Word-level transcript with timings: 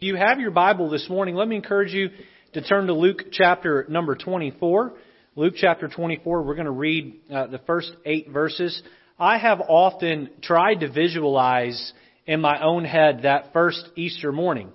If 0.00 0.04
you 0.04 0.14
have 0.14 0.38
your 0.38 0.52
Bible 0.52 0.90
this 0.90 1.08
morning, 1.10 1.34
let 1.34 1.48
me 1.48 1.56
encourage 1.56 1.92
you 1.92 2.10
to 2.52 2.62
turn 2.62 2.86
to 2.86 2.94
Luke 2.94 3.32
chapter 3.32 3.84
number 3.88 4.14
24. 4.14 4.92
Luke 5.34 5.54
chapter 5.56 5.88
24, 5.88 6.42
we're 6.42 6.54
going 6.54 6.66
to 6.66 6.70
read 6.70 7.18
uh, 7.28 7.48
the 7.48 7.58
first 7.66 7.90
eight 8.04 8.28
verses. 8.30 8.80
I 9.18 9.38
have 9.38 9.60
often 9.60 10.30
tried 10.40 10.76
to 10.82 10.88
visualize 10.88 11.92
in 12.28 12.40
my 12.40 12.62
own 12.62 12.84
head 12.84 13.22
that 13.24 13.52
first 13.52 13.88
Easter 13.96 14.30
morning. 14.30 14.70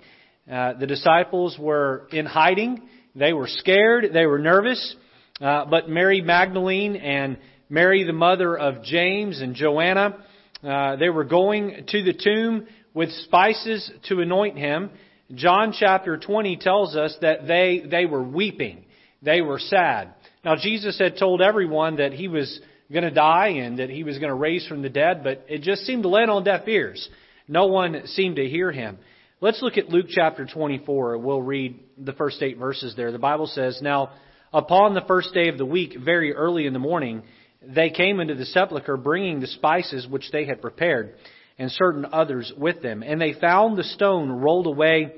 Uh, 0.46 0.74
the 0.74 0.86
disciples 0.86 1.56
were 1.58 2.06
in 2.12 2.26
hiding. 2.26 2.86
They 3.14 3.32
were 3.32 3.48
scared. 3.48 4.10
They 4.12 4.26
were 4.26 4.38
nervous. 4.38 4.94
Uh, 5.40 5.64
but 5.64 5.88
Mary 5.88 6.20
Magdalene 6.20 6.96
and 6.96 7.38
Mary, 7.70 8.04
the 8.04 8.12
mother 8.12 8.58
of 8.58 8.82
James 8.82 9.40
and 9.40 9.54
Joanna, 9.54 10.18
uh, 10.62 10.96
they 10.96 11.08
were 11.08 11.24
going 11.24 11.86
to 11.88 12.02
the 12.02 12.12
tomb 12.12 12.66
with 12.92 13.10
spices 13.10 13.90
to 14.08 14.20
anoint 14.20 14.58
him. 14.58 14.90
John 15.34 15.74
chapter 15.78 16.16
20 16.16 16.56
tells 16.56 16.96
us 16.96 17.16
that 17.20 17.46
they, 17.46 17.82
they 17.88 18.06
were 18.06 18.22
weeping. 18.22 18.84
They 19.22 19.40
were 19.40 19.58
sad. 19.58 20.14
Now, 20.44 20.56
Jesus 20.56 20.98
had 20.98 21.16
told 21.16 21.40
everyone 21.40 21.96
that 21.96 22.12
he 22.12 22.28
was 22.28 22.60
going 22.92 23.04
to 23.04 23.10
die 23.10 23.48
and 23.48 23.78
that 23.78 23.90
he 23.90 24.04
was 24.04 24.18
going 24.18 24.28
to 24.28 24.34
raise 24.34 24.66
from 24.66 24.82
the 24.82 24.90
dead, 24.90 25.24
but 25.24 25.46
it 25.48 25.62
just 25.62 25.82
seemed 25.82 26.02
to 26.02 26.08
land 26.08 26.30
on 26.30 26.44
deaf 26.44 26.68
ears. 26.68 27.08
No 27.48 27.66
one 27.66 28.06
seemed 28.06 28.36
to 28.36 28.48
hear 28.48 28.70
him. 28.70 28.98
Let's 29.40 29.62
look 29.62 29.78
at 29.78 29.88
Luke 29.88 30.06
chapter 30.08 30.46
24. 30.46 31.18
We'll 31.18 31.42
read 31.42 31.80
the 31.98 32.12
first 32.12 32.42
eight 32.42 32.58
verses 32.58 32.94
there. 32.96 33.12
The 33.12 33.18
Bible 33.18 33.46
says, 33.46 33.80
Now, 33.82 34.10
upon 34.52 34.94
the 34.94 35.04
first 35.06 35.34
day 35.34 35.48
of 35.48 35.58
the 35.58 35.66
week, 35.66 35.96
very 36.02 36.34
early 36.34 36.66
in 36.66 36.72
the 36.72 36.78
morning, 36.78 37.22
they 37.62 37.90
came 37.90 38.20
into 38.20 38.34
the 38.34 38.46
sepulchre 38.46 38.96
bringing 38.96 39.40
the 39.40 39.46
spices 39.46 40.06
which 40.06 40.30
they 40.30 40.44
had 40.44 40.62
prepared 40.62 41.14
and 41.58 41.70
certain 41.70 42.06
others 42.12 42.52
with 42.56 42.82
them. 42.82 43.02
And 43.02 43.20
they 43.20 43.34
found 43.34 43.76
the 43.76 43.84
stone 43.84 44.30
rolled 44.30 44.66
away 44.66 45.12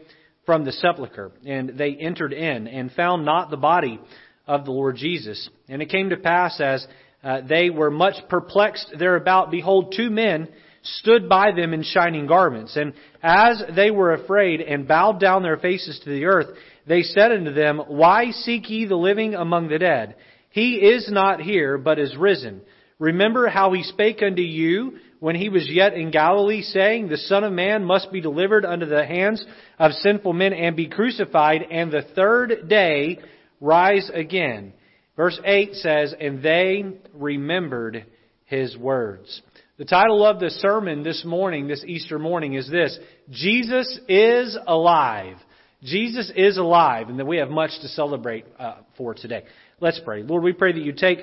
from 0.46 0.64
the 0.64 0.72
sepulchre. 0.72 1.32
And 1.44 1.76
they 1.76 1.94
entered 1.94 2.32
in 2.32 2.66
and 2.68 2.90
found 2.92 3.24
not 3.24 3.50
the 3.50 3.56
body 3.56 4.00
of 4.46 4.64
the 4.64 4.70
Lord 4.70 4.96
Jesus. 4.96 5.50
And 5.68 5.82
it 5.82 5.90
came 5.90 6.10
to 6.10 6.16
pass 6.16 6.60
as 6.60 6.86
uh, 7.22 7.40
they 7.46 7.70
were 7.70 7.90
much 7.90 8.14
perplexed 8.28 8.94
thereabout, 8.98 9.50
behold, 9.50 9.92
two 9.96 10.08
men 10.08 10.48
stood 10.82 11.28
by 11.28 11.50
them 11.50 11.74
in 11.74 11.82
shining 11.82 12.26
garments. 12.26 12.76
And 12.76 12.94
as 13.22 13.60
they 13.74 13.90
were 13.90 14.12
afraid 14.12 14.60
and 14.60 14.86
bowed 14.86 15.20
down 15.20 15.42
their 15.42 15.56
faces 15.56 16.00
to 16.04 16.10
the 16.10 16.26
earth, 16.26 16.46
they 16.86 17.02
said 17.02 17.32
unto 17.32 17.52
them, 17.52 17.78
Why 17.88 18.30
seek 18.30 18.70
ye 18.70 18.86
the 18.86 18.94
living 18.96 19.34
among 19.34 19.68
the 19.68 19.78
dead? 19.78 20.14
He 20.50 20.76
is 20.76 21.10
not 21.10 21.40
here, 21.40 21.76
but 21.76 21.98
is 21.98 22.16
risen. 22.16 22.62
Remember 22.98 23.48
how 23.48 23.72
he 23.72 23.82
spake 23.82 24.22
unto 24.22 24.42
you 24.42 24.98
when 25.26 25.34
he 25.34 25.48
was 25.48 25.68
yet 25.68 25.94
in 25.94 26.12
Galilee, 26.12 26.62
saying, 26.62 27.08
The 27.08 27.16
Son 27.16 27.42
of 27.42 27.52
Man 27.52 27.84
must 27.84 28.12
be 28.12 28.20
delivered 28.20 28.64
unto 28.64 28.86
the 28.86 29.04
hands 29.04 29.44
of 29.76 29.90
sinful 29.90 30.32
men 30.32 30.52
and 30.52 30.76
be 30.76 30.86
crucified, 30.86 31.62
and 31.68 31.90
the 31.90 32.06
third 32.14 32.68
day 32.68 33.18
rise 33.60 34.08
again. 34.14 34.72
Verse 35.16 35.36
8 35.44 35.74
says, 35.74 36.14
And 36.20 36.44
they 36.44 36.84
remembered 37.12 38.06
his 38.44 38.76
words. 38.76 39.42
The 39.78 39.84
title 39.84 40.24
of 40.24 40.38
the 40.38 40.50
sermon 40.50 41.02
this 41.02 41.24
morning, 41.24 41.66
this 41.66 41.82
Easter 41.84 42.20
morning, 42.20 42.54
is 42.54 42.70
this 42.70 42.96
Jesus 43.28 43.98
is 44.06 44.56
alive. 44.64 45.38
Jesus 45.82 46.30
is 46.36 46.56
alive, 46.56 47.08
and 47.08 47.18
that 47.18 47.26
we 47.26 47.38
have 47.38 47.50
much 47.50 47.72
to 47.80 47.88
celebrate 47.88 48.44
uh, 48.60 48.76
for 48.96 49.12
today. 49.12 49.42
Let's 49.80 50.00
pray. 50.04 50.22
Lord, 50.22 50.44
we 50.44 50.52
pray 50.52 50.72
that 50.72 50.84
you 50.84 50.92
take 50.92 51.18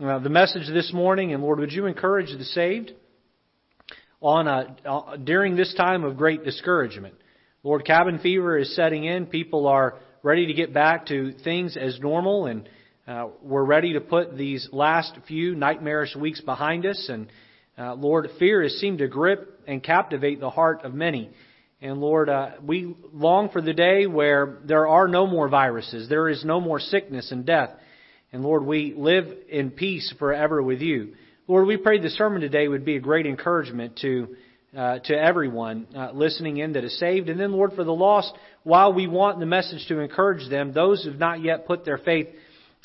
uh, 0.00 0.20
the 0.20 0.30
message 0.30 0.68
this 0.72 0.92
morning, 0.92 1.34
and 1.34 1.42
Lord, 1.42 1.58
would 1.58 1.72
you 1.72 1.86
encourage 1.86 2.30
the 2.38 2.44
saved? 2.44 2.92
On 4.20 4.46
a, 4.46 4.76
uh, 4.84 5.16
during 5.16 5.56
this 5.56 5.74
time 5.74 6.04
of 6.04 6.16
great 6.16 6.44
discouragement. 6.44 7.14
Lord, 7.62 7.84
cabin 7.84 8.18
fever 8.18 8.58
is 8.58 8.74
setting 8.74 9.04
in. 9.04 9.26
People 9.26 9.66
are 9.66 9.98
ready 10.22 10.46
to 10.46 10.52
get 10.52 10.74
back 10.74 11.06
to 11.06 11.32
things 11.44 11.76
as 11.76 11.98
normal, 12.00 12.46
and 12.46 12.68
uh, 13.08 13.28
we're 13.42 13.64
ready 13.64 13.94
to 13.94 14.00
put 14.00 14.36
these 14.36 14.68
last 14.72 15.14
few 15.26 15.54
nightmarish 15.54 16.14
weeks 16.14 16.40
behind 16.40 16.84
us. 16.86 17.08
And 17.08 17.28
uh, 17.78 17.94
Lord, 17.94 18.28
fear 18.38 18.62
has 18.62 18.72
seemed 18.74 18.98
to 18.98 19.08
grip 19.08 19.60
and 19.66 19.82
captivate 19.82 20.40
the 20.40 20.50
heart 20.50 20.84
of 20.84 20.92
many. 20.92 21.30
And 21.82 21.98
Lord, 21.98 22.28
uh, 22.28 22.50
we 22.62 22.94
long 23.12 23.48
for 23.48 23.62
the 23.62 23.72
day 23.72 24.06
where 24.06 24.58
there 24.64 24.86
are 24.86 25.08
no 25.08 25.26
more 25.26 25.48
viruses, 25.48 26.08
there 26.08 26.28
is 26.28 26.44
no 26.44 26.60
more 26.60 26.78
sickness 26.78 27.32
and 27.32 27.46
death. 27.46 27.70
And 28.32 28.42
Lord, 28.42 28.64
we 28.64 28.94
live 28.96 29.26
in 29.48 29.70
peace 29.70 30.12
forever 30.18 30.62
with 30.62 30.80
you. 30.80 31.14
Lord, 31.50 31.66
we 31.66 31.78
pray 31.78 31.98
the 31.98 32.10
sermon 32.10 32.42
today 32.42 32.68
would 32.68 32.84
be 32.84 32.94
a 32.94 33.00
great 33.00 33.26
encouragement 33.26 33.98
to 34.02 34.36
uh, 34.72 35.00
to 35.00 35.20
everyone 35.20 35.88
uh, 35.96 36.12
listening 36.12 36.58
in 36.58 36.74
that 36.74 36.84
is 36.84 36.96
saved. 37.00 37.28
And 37.28 37.40
then, 37.40 37.50
Lord, 37.50 37.72
for 37.72 37.82
the 37.82 37.92
lost, 37.92 38.32
while 38.62 38.92
we 38.92 39.08
want 39.08 39.40
the 39.40 39.46
message 39.46 39.84
to 39.88 39.98
encourage 39.98 40.48
them, 40.48 40.72
those 40.72 41.02
who 41.02 41.10
have 41.10 41.18
not 41.18 41.42
yet 41.42 41.66
put 41.66 41.84
their 41.84 41.98
faith 41.98 42.28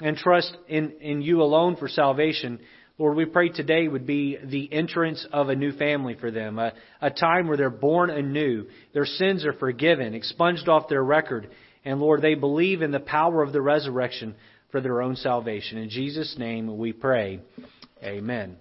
and 0.01 0.17
trust 0.17 0.57
in, 0.67 0.93
in 0.99 1.21
you 1.21 1.43
alone 1.43 1.75
for 1.75 1.87
salvation, 1.87 2.59
Lord, 2.97 3.15
we 3.15 3.25
pray 3.25 3.49
today 3.49 3.87
would 3.87 4.07
be 4.07 4.39
the 4.43 4.73
entrance 4.73 5.27
of 5.31 5.49
a 5.49 5.55
new 5.55 5.73
family 5.73 6.17
for 6.19 6.31
them, 6.31 6.57
a, 6.57 6.73
a 7.01 7.11
time 7.11 7.47
where 7.47 7.57
they're 7.57 7.69
born 7.69 8.09
anew, 8.09 8.65
their 8.95 9.05
sins 9.05 9.45
are 9.45 9.53
forgiven, 9.53 10.15
expunged 10.15 10.67
off 10.67 10.89
their 10.89 11.03
record, 11.03 11.51
and 11.83 11.99
Lord, 11.99 12.23
they 12.23 12.33
believe 12.33 12.81
in 12.81 12.89
the 12.89 12.99
power 12.99 13.43
of 13.43 13.53
the 13.53 13.61
resurrection 13.61 14.33
for 14.71 14.81
their 14.81 15.03
own 15.03 15.17
salvation. 15.17 15.77
In 15.77 15.91
Jesus' 15.91 16.35
name 16.39 16.79
we 16.79 16.93
pray. 16.93 17.41
Amen. 18.03 18.57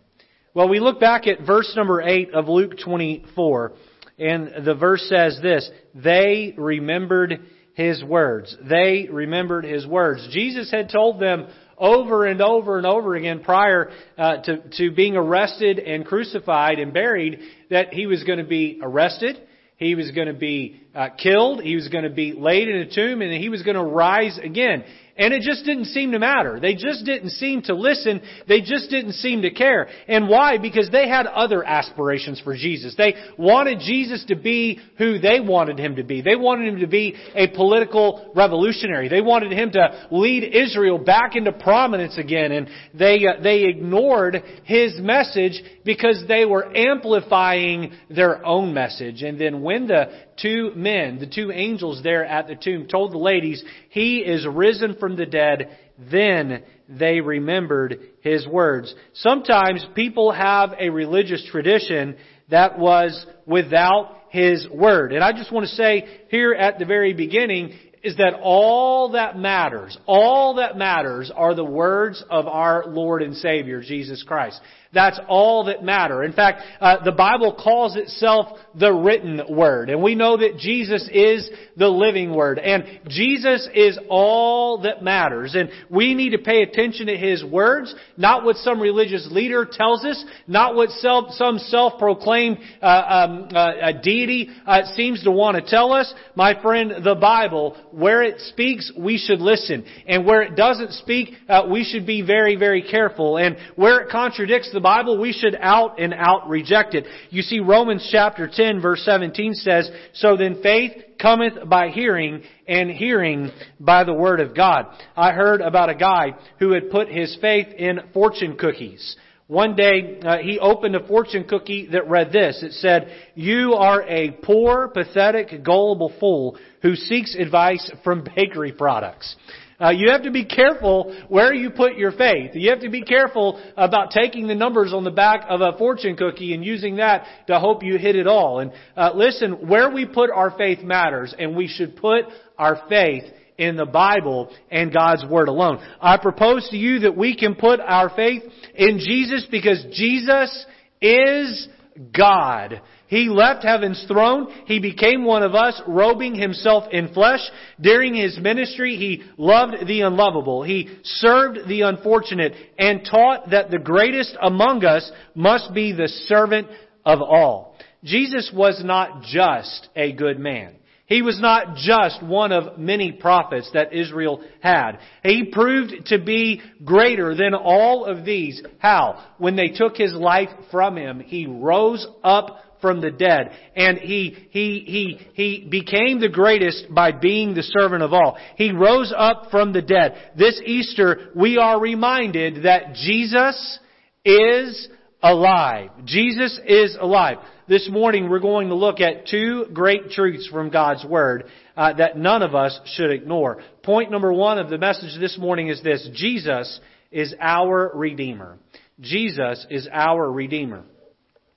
Well, 0.54 0.68
we 0.68 0.78
look 0.78 1.00
back 1.00 1.26
at 1.26 1.44
verse 1.44 1.72
number 1.76 2.00
8 2.00 2.32
of 2.32 2.48
Luke 2.48 2.74
24, 2.82 3.72
and 4.18 4.64
the 4.64 4.74
verse 4.74 5.04
says 5.08 5.38
this 5.42 5.68
They 5.94 6.54
remembered 6.56 7.40
his 7.74 8.04
words. 8.04 8.56
They 8.62 9.08
remembered 9.10 9.64
his 9.64 9.86
words. 9.86 10.28
Jesus 10.30 10.70
had 10.70 10.90
told 10.90 11.20
them 11.20 11.48
over 11.76 12.24
and 12.24 12.40
over 12.40 12.78
and 12.78 12.86
over 12.86 13.16
again 13.16 13.42
prior 13.42 13.90
uh, 14.16 14.36
to, 14.42 14.62
to 14.78 14.92
being 14.92 15.16
arrested 15.16 15.80
and 15.80 16.06
crucified 16.06 16.78
and 16.78 16.94
buried 16.94 17.40
that 17.70 17.92
he 17.92 18.06
was 18.06 18.22
going 18.22 18.38
to 18.38 18.44
be 18.44 18.78
arrested, 18.80 19.42
he 19.76 19.96
was 19.96 20.12
going 20.12 20.28
to 20.28 20.34
be 20.34 20.80
uh, 20.94 21.08
killed, 21.10 21.62
he 21.62 21.74
was 21.74 21.88
going 21.88 22.04
to 22.04 22.10
be 22.10 22.32
laid 22.32 22.68
in 22.68 22.76
a 22.76 22.94
tomb, 22.94 23.22
and 23.22 23.32
he 23.32 23.48
was 23.48 23.62
going 23.62 23.76
to 23.76 23.82
rise 23.82 24.38
again. 24.42 24.84
And 25.16 25.32
it 25.32 25.42
just 25.42 25.64
didn't 25.64 25.86
seem 25.86 26.10
to 26.10 26.18
matter. 26.18 26.58
They 26.58 26.74
just 26.74 27.04
didn't 27.04 27.30
seem 27.30 27.62
to 27.62 27.74
listen. 27.74 28.20
They 28.48 28.60
just 28.60 28.90
didn't 28.90 29.12
seem 29.12 29.42
to 29.42 29.50
care. 29.50 29.86
And 30.08 30.28
why? 30.28 30.58
Because 30.58 30.90
they 30.90 31.08
had 31.08 31.26
other 31.26 31.62
aspirations 31.62 32.40
for 32.40 32.56
Jesus. 32.56 32.96
They 32.96 33.14
wanted 33.38 33.78
Jesus 33.78 34.24
to 34.26 34.34
be 34.34 34.80
who 34.98 35.20
they 35.20 35.38
wanted 35.38 35.78
him 35.78 35.96
to 35.96 36.02
be. 36.02 36.20
They 36.20 36.34
wanted 36.34 36.66
him 36.72 36.80
to 36.80 36.88
be 36.88 37.14
a 37.36 37.46
political 37.46 38.32
revolutionary. 38.34 39.08
They 39.08 39.20
wanted 39.20 39.52
him 39.52 39.70
to 39.72 40.08
lead 40.10 40.52
Israel 40.52 40.98
back 40.98 41.36
into 41.36 41.52
prominence 41.52 42.18
again. 42.18 42.50
And 42.50 42.68
they, 42.92 43.24
uh, 43.24 43.40
they 43.40 43.66
ignored 43.66 44.42
his 44.64 44.98
message 44.98 45.62
because 45.84 46.24
they 46.26 46.44
were 46.44 46.76
amplifying 46.76 47.92
their 48.10 48.44
own 48.44 48.74
message. 48.74 49.22
And 49.22 49.40
then 49.40 49.62
when 49.62 49.86
the 49.86 50.06
two 50.40 50.72
men, 50.74 51.18
the 51.18 51.26
two 51.26 51.50
angels 51.50 52.02
there 52.02 52.24
at 52.24 52.46
the 52.46 52.56
tomb, 52.56 52.86
told 52.86 53.12
the 53.12 53.18
ladies, 53.18 53.62
He 53.90 54.18
is 54.18 54.46
risen 54.46 54.96
from 54.96 55.16
the 55.16 55.26
dead. 55.26 55.76
Then 56.10 56.62
they 56.88 57.20
remembered 57.20 58.00
His 58.20 58.46
words. 58.46 58.94
Sometimes 59.14 59.86
people 59.94 60.32
have 60.32 60.74
a 60.78 60.90
religious 60.90 61.46
tradition 61.50 62.16
that 62.50 62.78
was 62.78 63.26
without 63.46 64.18
His 64.30 64.68
Word. 64.68 65.12
And 65.12 65.22
I 65.22 65.32
just 65.32 65.52
want 65.52 65.66
to 65.68 65.74
say 65.74 66.22
here 66.28 66.52
at 66.52 66.78
the 66.78 66.84
very 66.84 67.14
beginning, 67.14 67.74
is 68.04 68.18
that 68.18 68.34
all 68.42 69.12
that 69.12 69.38
matters, 69.38 69.96
all 70.04 70.56
that 70.56 70.76
matters 70.76 71.32
are 71.34 71.54
the 71.54 71.64
words 71.64 72.22
of 72.28 72.46
our 72.46 72.84
Lord 72.86 73.22
and 73.22 73.34
Savior, 73.34 73.80
Jesus 73.80 74.22
Christ. 74.22 74.60
That's 74.94 75.20
all 75.28 75.64
that 75.64 75.82
matter. 75.82 76.22
In 76.22 76.32
fact, 76.32 76.62
uh, 76.80 77.04
the 77.04 77.12
Bible 77.12 77.58
calls 77.62 77.96
itself 77.96 78.58
the 78.78 78.92
written 78.92 79.42
word. 79.50 79.90
And 79.90 80.02
we 80.02 80.14
know 80.14 80.36
that 80.36 80.56
Jesus 80.58 81.08
is 81.12 81.50
the 81.76 81.88
living 81.88 82.34
word. 82.34 82.58
And 82.58 83.00
Jesus 83.08 83.68
is 83.74 83.98
all 84.08 84.82
that 84.82 85.02
matters. 85.02 85.54
And 85.54 85.70
we 85.90 86.14
need 86.14 86.30
to 86.30 86.38
pay 86.38 86.62
attention 86.62 87.06
to 87.06 87.16
His 87.16 87.44
words, 87.44 87.94
not 88.16 88.44
what 88.44 88.56
some 88.56 88.80
religious 88.80 89.28
leader 89.30 89.66
tells 89.70 90.04
us, 90.04 90.24
not 90.46 90.74
what 90.74 90.90
self, 90.90 91.32
some 91.32 91.58
self-proclaimed 91.58 92.58
uh, 92.80 92.86
um, 92.86 93.48
uh, 93.54 93.92
deity 94.02 94.48
uh, 94.66 94.82
seems 94.94 95.24
to 95.24 95.30
want 95.30 95.56
to 95.56 95.68
tell 95.68 95.92
us. 95.92 96.12
My 96.34 96.60
friend, 96.62 97.04
the 97.04 97.16
Bible, 97.16 97.76
where 97.90 98.22
it 98.22 98.40
speaks, 98.40 98.92
we 98.96 99.18
should 99.18 99.40
listen. 99.40 99.84
And 100.06 100.24
where 100.24 100.42
it 100.42 100.54
doesn't 100.54 100.92
speak, 100.92 101.30
uh, 101.48 101.66
we 101.70 101.84
should 101.84 102.06
be 102.06 102.22
very, 102.22 102.56
very 102.56 102.82
careful. 102.82 103.38
And 103.38 103.56
where 103.74 104.00
it 104.00 104.10
contradicts 104.10 104.70
the 104.72 104.83
Bible, 104.84 105.18
we 105.18 105.32
should 105.32 105.56
out 105.58 105.98
and 105.98 106.14
out 106.14 106.48
reject 106.48 106.94
it. 106.94 107.06
You 107.30 107.42
see, 107.42 107.58
Romans 107.58 108.06
chapter 108.12 108.48
10 108.52 108.80
verse 108.80 109.02
17 109.04 109.54
says, 109.54 109.90
So 110.12 110.36
then 110.36 110.62
faith 110.62 110.92
cometh 111.18 111.54
by 111.68 111.88
hearing, 111.88 112.42
and 112.68 112.90
hearing 112.90 113.50
by 113.80 114.04
the 114.04 114.12
word 114.12 114.40
of 114.40 114.54
God. 114.54 114.86
I 115.16 115.32
heard 115.32 115.62
about 115.62 115.88
a 115.88 115.94
guy 115.94 116.34
who 116.58 116.72
had 116.72 116.90
put 116.90 117.08
his 117.08 117.36
faith 117.40 117.68
in 117.76 117.98
fortune 118.12 118.58
cookies. 118.58 119.16
One 119.46 119.74
day, 119.74 120.20
uh, 120.20 120.38
he 120.38 120.58
opened 120.58 120.96
a 120.96 121.06
fortune 121.06 121.44
cookie 121.44 121.88
that 121.92 122.08
read 122.08 122.30
this. 122.30 122.62
It 122.62 122.72
said, 122.72 123.10
You 123.34 123.74
are 123.74 124.02
a 124.02 124.32
poor, 124.42 124.88
pathetic, 124.88 125.62
gullible 125.64 126.12
fool 126.20 126.58
who 126.82 126.94
seeks 126.94 127.34
advice 127.34 127.90
from 128.02 128.26
bakery 128.36 128.72
products. 128.72 129.34
Uh, 129.80 129.90
you 129.90 130.10
have 130.10 130.22
to 130.22 130.30
be 130.30 130.44
careful 130.44 131.14
where 131.28 131.52
you 131.52 131.70
put 131.70 131.96
your 131.96 132.12
faith. 132.12 132.52
You 132.54 132.70
have 132.70 132.80
to 132.80 132.88
be 132.88 133.02
careful 133.02 133.60
about 133.76 134.10
taking 134.10 134.46
the 134.46 134.54
numbers 134.54 134.92
on 134.92 135.04
the 135.04 135.10
back 135.10 135.46
of 135.48 135.60
a 135.60 135.76
fortune 135.76 136.16
cookie 136.16 136.54
and 136.54 136.64
using 136.64 136.96
that 136.96 137.26
to 137.48 137.58
hope 137.58 137.82
you 137.82 137.98
hit 137.98 138.16
it 138.16 138.26
all. 138.26 138.60
And 138.60 138.72
uh, 138.96 139.12
listen, 139.14 139.68
where 139.68 139.90
we 139.90 140.06
put 140.06 140.30
our 140.30 140.56
faith 140.56 140.80
matters, 140.80 141.34
and 141.36 141.56
we 141.56 141.66
should 141.66 141.96
put 141.96 142.24
our 142.58 142.82
faith 142.88 143.24
in 143.58 143.76
the 143.76 143.86
Bible 143.86 144.50
and 144.70 144.92
God's 144.92 145.24
Word 145.24 145.48
alone. 145.48 145.78
I 146.00 146.18
propose 146.18 146.68
to 146.70 146.76
you 146.76 147.00
that 147.00 147.16
we 147.16 147.36
can 147.36 147.54
put 147.54 147.80
our 147.80 148.10
faith 148.14 148.42
in 148.74 148.98
Jesus 148.98 149.46
because 149.50 149.84
Jesus 149.92 150.66
is 151.00 151.68
God. 152.12 152.80
He 153.06 153.28
left 153.28 153.64
heaven's 153.64 154.04
throne. 154.08 154.48
He 154.66 154.80
became 154.80 155.24
one 155.24 155.42
of 155.42 155.54
us, 155.54 155.80
robing 155.86 156.34
himself 156.34 156.84
in 156.90 157.12
flesh. 157.12 157.40
During 157.80 158.14
his 158.14 158.38
ministry, 158.38 158.96
he 158.96 159.22
loved 159.36 159.86
the 159.86 160.00
unlovable. 160.00 160.62
He 160.62 160.98
served 161.04 161.68
the 161.68 161.82
unfortunate 161.82 162.54
and 162.78 163.06
taught 163.08 163.50
that 163.50 163.70
the 163.70 163.78
greatest 163.78 164.36
among 164.42 164.84
us 164.84 165.10
must 165.34 165.72
be 165.74 165.92
the 165.92 166.08
servant 166.08 166.68
of 167.04 167.20
all. 167.20 167.76
Jesus 168.02 168.50
was 168.54 168.82
not 168.84 169.22
just 169.22 169.88
a 169.94 170.12
good 170.12 170.38
man. 170.38 170.74
He 171.06 171.20
was 171.20 171.38
not 171.38 171.76
just 171.76 172.22
one 172.22 172.50
of 172.50 172.78
many 172.78 173.12
prophets 173.12 173.70
that 173.74 173.92
Israel 173.92 174.42
had. 174.60 174.98
He 175.22 175.50
proved 175.52 176.06
to 176.06 176.18
be 176.18 176.62
greater 176.82 177.34
than 177.34 177.54
all 177.54 178.06
of 178.06 178.24
these. 178.24 178.62
How? 178.78 179.22
When 179.36 179.54
they 179.54 179.68
took 179.68 179.96
his 179.96 180.14
life 180.14 180.48
from 180.70 180.96
him, 180.96 181.20
he 181.20 181.46
rose 181.46 182.06
up 182.22 182.58
from 182.80 183.02
the 183.02 183.10
dead. 183.10 183.50
And 183.76 183.98
he, 183.98 184.48
he, 184.50 184.84
he, 184.86 185.20
he 185.34 185.68
became 185.70 186.20
the 186.20 186.28
greatest 186.28 186.86
by 186.90 187.12
being 187.12 187.54
the 187.54 187.62
servant 187.62 188.02
of 188.02 188.14
all. 188.14 188.38
He 188.56 188.72
rose 188.72 189.12
up 189.14 189.50
from 189.50 189.74
the 189.74 189.82
dead. 189.82 190.32
This 190.38 190.60
Easter, 190.64 191.30
we 191.34 191.58
are 191.58 191.78
reminded 191.78 192.64
that 192.64 192.94
Jesus 192.94 193.78
is 194.24 194.88
alive. 195.24 195.90
Jesus 196.04 196.60
is 196.66 196.96
alive. 197.00 197.38
This 197.66 197.88
morning 197.90 198.28
we're 198.28 198.40
going 198.40 198.68
to 198.68 198.74
look 198.74 199.00
at 199.00 199.26
two 199.26 199.64
great 199.72 200.10
truths 200.10 200.46
from 200.48 200.68
God's 200.68 201.02
Word 201.02 201.44
uh, 201.76 201.94
that 201.94 202.18
none 202.18 202.42
of 202.42 202.54
us 202.54 202.78
should 202.94 203.10
ignore. 203.10 203.62
Point 203.82 204.10
number 204.10 204.32
one 204.32 204.58
of 204.58 204.68
the 204.68 204.76
message 204.76 205.18
this 205.18 205.38
morning 205.38 205.68
is 205.68 205.82
this. 205.82 206.06
Jesus 206.12 206.78
is 207.10 207.34
our 207.40 207.90
Redeemer. 207.94 208.58
Jesus 209.00 209.66
is 209.70 209.88
our 209.90 210.30
Redeemer. 210.30 210.84